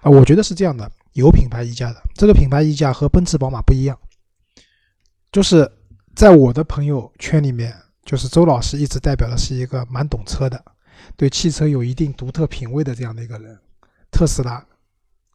[0.00, 3.98] 啊，我觉得是这样的，有品牌溢价的，这个品牌溢价和奔驰、宝马不一样，
[5.30, 5.70] 就是
[6.14, 10.62] 在我的朋友圈里面，就是周老师一直代表的是一个蛮懂车的，
[11.16, 13.58] 对汽车有一定独特品味的这样的一个人，
[14.10, 14.64] 特斯拉，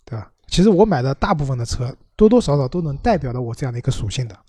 [0.10, 0.32] 对吧？
[0.48, 4.40] 其实我买的大部分的车，多多少少都能代表了我这样的一个属性的，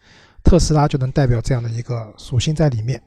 [0.44, 3.02] 特斯拉就能代表这样的一个属性在里面。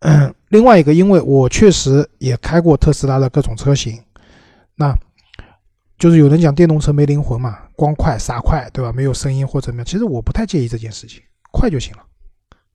[0.00, 4.02] 嗯，另外一个，因为我确实也开过特斯拉的各种车型，
[4.74, 4.94] 那
[5.98, 8.92] 就是有人讲电动车没灵魂嘛，光快傻快，对吧？
[8.92, 11.22] 没有声音或怎么样，其实我不太介意这件事情，
[11.52, 12.02] 快就行了，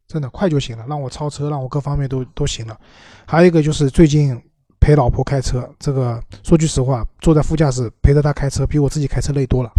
[0.07, 2.79] 真的快就行了，让我超车，让我各方面都都行了。
[3.25, 4.39] 还有一个就是最近
[4.81, 9.71] 陪老婆开车，这个说句实话，坐在副驾驶陪着她开车，比我自己开车累多了。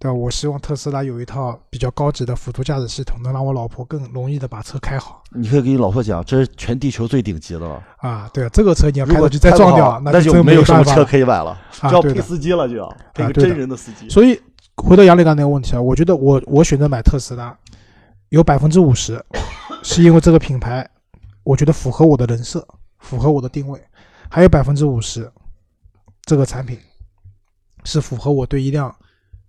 [0.00, 0.14] 对吧？
[0.14, 7.82] 我希望特斯拉有一套比较高级的辅助驾驶系统，能让我老婆更容易的把车开好你可以跟你老婆讲，这是全地球最顶级的了。
[7.96, 8.30] 啊。
[8.32, 14.08] 对啊，这个车你要开过去再撞掉，那就没有什么车可以买了，就要配司机了，就要配个真人的司机。
[14.08, 14.40] 所以
[14.76, 17.56] 回到杨磊刚才那个问题啊，我觉得我我选择买特斯拉，
[18.28, 19.20] 有百分之五十
[19.82, 20.88] 是因为这个品牌，
[21.42, 22.64] 我觉得符合我的人设，
[23.00, 23.80] 符合我的定位，
[24.30, 25.30] 还有百分之五十
[26.22, 26.78] 这个产品
[27.84, 28.94] 是符合我对一辆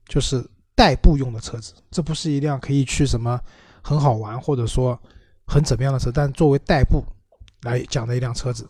[0.08, 0.44] 就是
[0.76, 3.40] 代步用的车子，这不是一辆可以去什么
[3.82, 4.98] 很好玩或者说
[5.46, 7.04] 很怎么样的车，但作为代步
[7.64, 8.68] 来讲的一辆车子，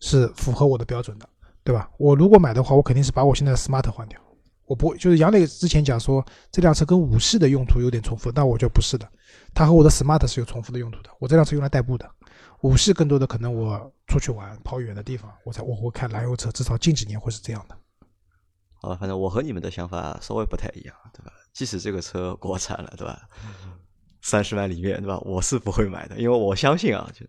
[0.00, 1.28] 是符合我的标准的，
[1.64, 1.90] 对吧？
[1.98, 4.20] 我如果买的话，我肯定是把我现在的 smart 换掉，
[4.66, 9.08] 我不会就是杨磊之前讲说这辆车跟五系的用途有点重复，但我觉得不是的，
[9.52, 11.10] 它和我的 smart 是有重复的用途的。
[11.18, 12.08] 我这辆车用来代步的，
[12.64, 17.76] 五系更多的可能我出去玩跑远的地方，我才我会开燃油车，至少近几年会是这样的。
[18.80, 21.30] 好吧，反正我和你们的想法稍微不太一样，对吧？
[21.52, 23.28] 即使这个车国产了，对吧？
[24.22, 25.18] 三十万里面，对吧？
[25.26, 27.26] 我是不会买的，因为我相信啊，就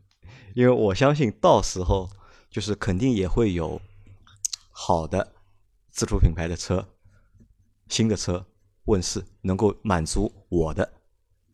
[0.53, 2.09] 因为我相信到时候
[2.49, 3.81] 就是肯定也会有
[4.71, 5.33] 好的
[5.91, 6.87] 自主品牌的车、
[7.89, 8.45] 新的车
[8.85, 10.89] 问世，能够满足我的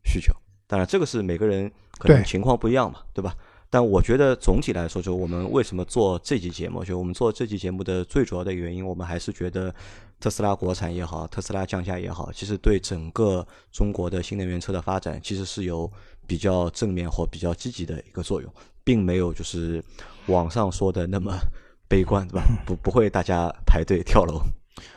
[0.04, 0.32] 需求。
[0.68, 3.36] 当然，这个是每个人可能情况不一样嘛，对吧？
[3.72, 9.74] 但我觉得总体来说，就我们为什么做这期节目，就我们做这期节目的最主要的原因，我们还是觉得
[10.20, 15.90] 特斯拉国产也好，特斯拉降价也好，其实对整个中国的新能源车的发展，其实是有
[16.26, 18.52] 比较正面或比较积极的一个作用，
[18.84, 19.82] 并没有就是
[20.26, 21.32] 网上说的那么
[21.88, 22.44] 悲观，对吧？
[22.66, 24.42] 不不会大家排队跳楼。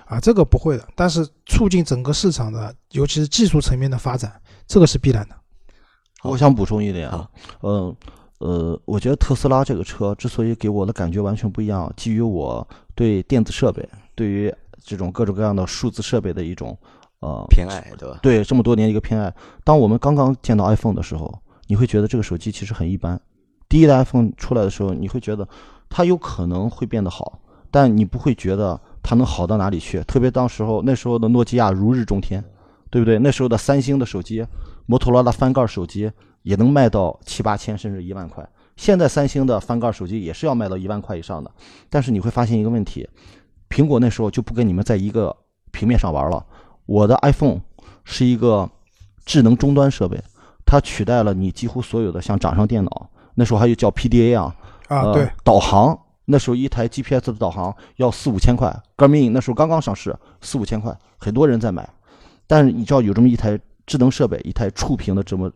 [0.06, 5.36] 啊，这个不会的，但是促进整个市场的，尤其是技术层面的发展，这个是必然的。
[6.24, 7.30] 我想补充一点啊，
[7.62, 7.96] 嗯呃，
[8.86, 16.78] 我觉得特斯拉这个车之所以给我的感觉完全不一样，基于我对电子设备、对于这种各种各样的数字设备的一种
[17.22, 18.20] 呃偏爱，对吧？
[18.22, 19.34] 对这么多年一个偏爱。
[19.64, 21.34] 当我们刚刚见到 iPhone 的时候，
[21.68, 23.20] 你会觉得这个手机其实很一般。
[23.68, 25.48] 第一代 iPhone 出来的时候，你会觉得
[25.90, 27.40] 它有可能会变得好，
[27.72, 30.02] 但你不会觉得它能好到哪里去。
[30.04, 32.44] 特别当时候那时候的诺基亚如日中天，
[32.92, 33.18] 对不对？
[33.18, 34.46] 那时候的三星的手机、
[34.86, 36.12] 摩托罗拉翻盖手机
[36.46, 38.48] 也能卖到七八千甚至一万块。
[38.78, 41.52] 现在三星的翻盖手机也是要卖到一万块以上的，
[41.90, 43.10] 但是你会发现一个问题，
[43.70, 45.36] 苹果那时候就不跟你们在一个
[45.72, 46.46] 平面上玩了。
[46.86, 47.62] 我的 iPhone
[48.04, 48.70] 是一个
[49.26, 50.22] 智能终端设备，
[50.66, 54.56] 它取代了你几乎所有的像掌上电脑，那时候还有叫 PDA 啊，
[54.88, 61.90] 啊，呃对，导航那时候一台 GPS 的导航要四五千块，Garmin 那时候刚刚上市，四五千块，很多人在买。
[62.46, 65.52] 但是你知道有这么一台智能设备，一台触屏的这么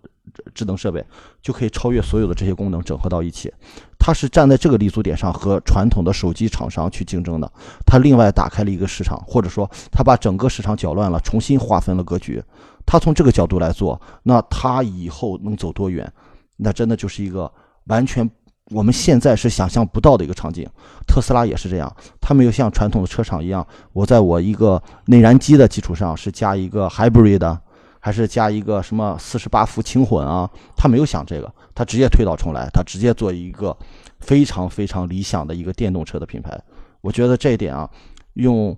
[0.53, 1.03] 智能设备，
[1.41, 3.53] 就可以超越所有的这些功能整合到一起。
[3.97, 7.51] 它是站在这个立足点上和传统的手机厂商去竞争的。
[7.85, 12.41] 它另外打开了一个市场，或者说它把整个市场搅乱了，重新划分了格局。
[12.85, 16.11] 它从这个角度来做，那它以后能走多远？
[16.57, 17.51] 那真的就是一个
[17.85, 18.29] 完全
[18.71, 20.67] 我们现在是想象不到的一个场景。
[21.05, 27.61] 特斯拉也是这样，它没有像传统的车厂一样，我在我一个内燃机的基础上是加一个 hybrid 的，
[27.99, 30.49] 还是加一个什么四十八伏轻混啊？
[30.75, 33.75] 他没有想这个，他直接推倒重来，他直接做一个
[34.19, 36.59] 非常非常理想的一个电动车的品牌。
[37.01, 37.89] 我觉得这一点啊，
[38.33, 38.77] 用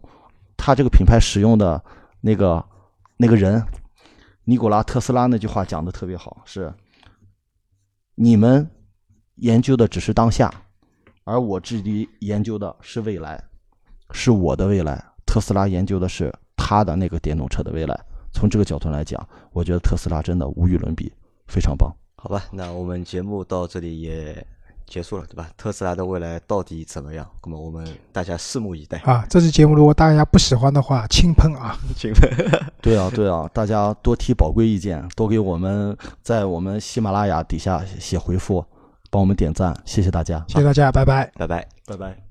[0.57, 1.83] 他这个品牌使用的
[2.19, 2.63] 那个
[3.17, 3.63] 那个人
[4.43, 6.73] 尼古拉特斯拉那句话讲的特别好，是
[8.15, 8.67] 你们
[9.35, 10.51] 研究的只是当下，
[11.23, 13.43] 而我这里研究的是未来，
[14.11, 15.03] 是我的未来。
[15.25, 17.99] 特斯拉研究的是他的那个电动车的未来。
[18.31, 21.11] 从这个角度来讲，我觉得特斯拉真的无与伦比，
[21.47, 21.91] 非常棒。
[22.15, 24.45] 好吧，那我们节目到这里也
[24.85, 25.49] 结束了，对吧？
[25.57, 27.27] 特斯拉的未来到底怎么样？
[27.43, 28.99] 那么我们大家拭目以待。
[28.99, 31.75] 啊，这期节目如果大家不喜欢的话，轻喷啊！
[31.97, 32.29] 轻喷，
[32.81, 38.63] 对啊，对啊，大家多提宝贵意见，多给我们在我们喜马拉雅底下写回复，
[39.09, 40.45] 帮我们点赞，谢谢大家。
[40.47, 41.31] 谢谢大家，拜拜。
[41.35, 41.67] 拜拜。
[41.87, 42.30] 拜拜。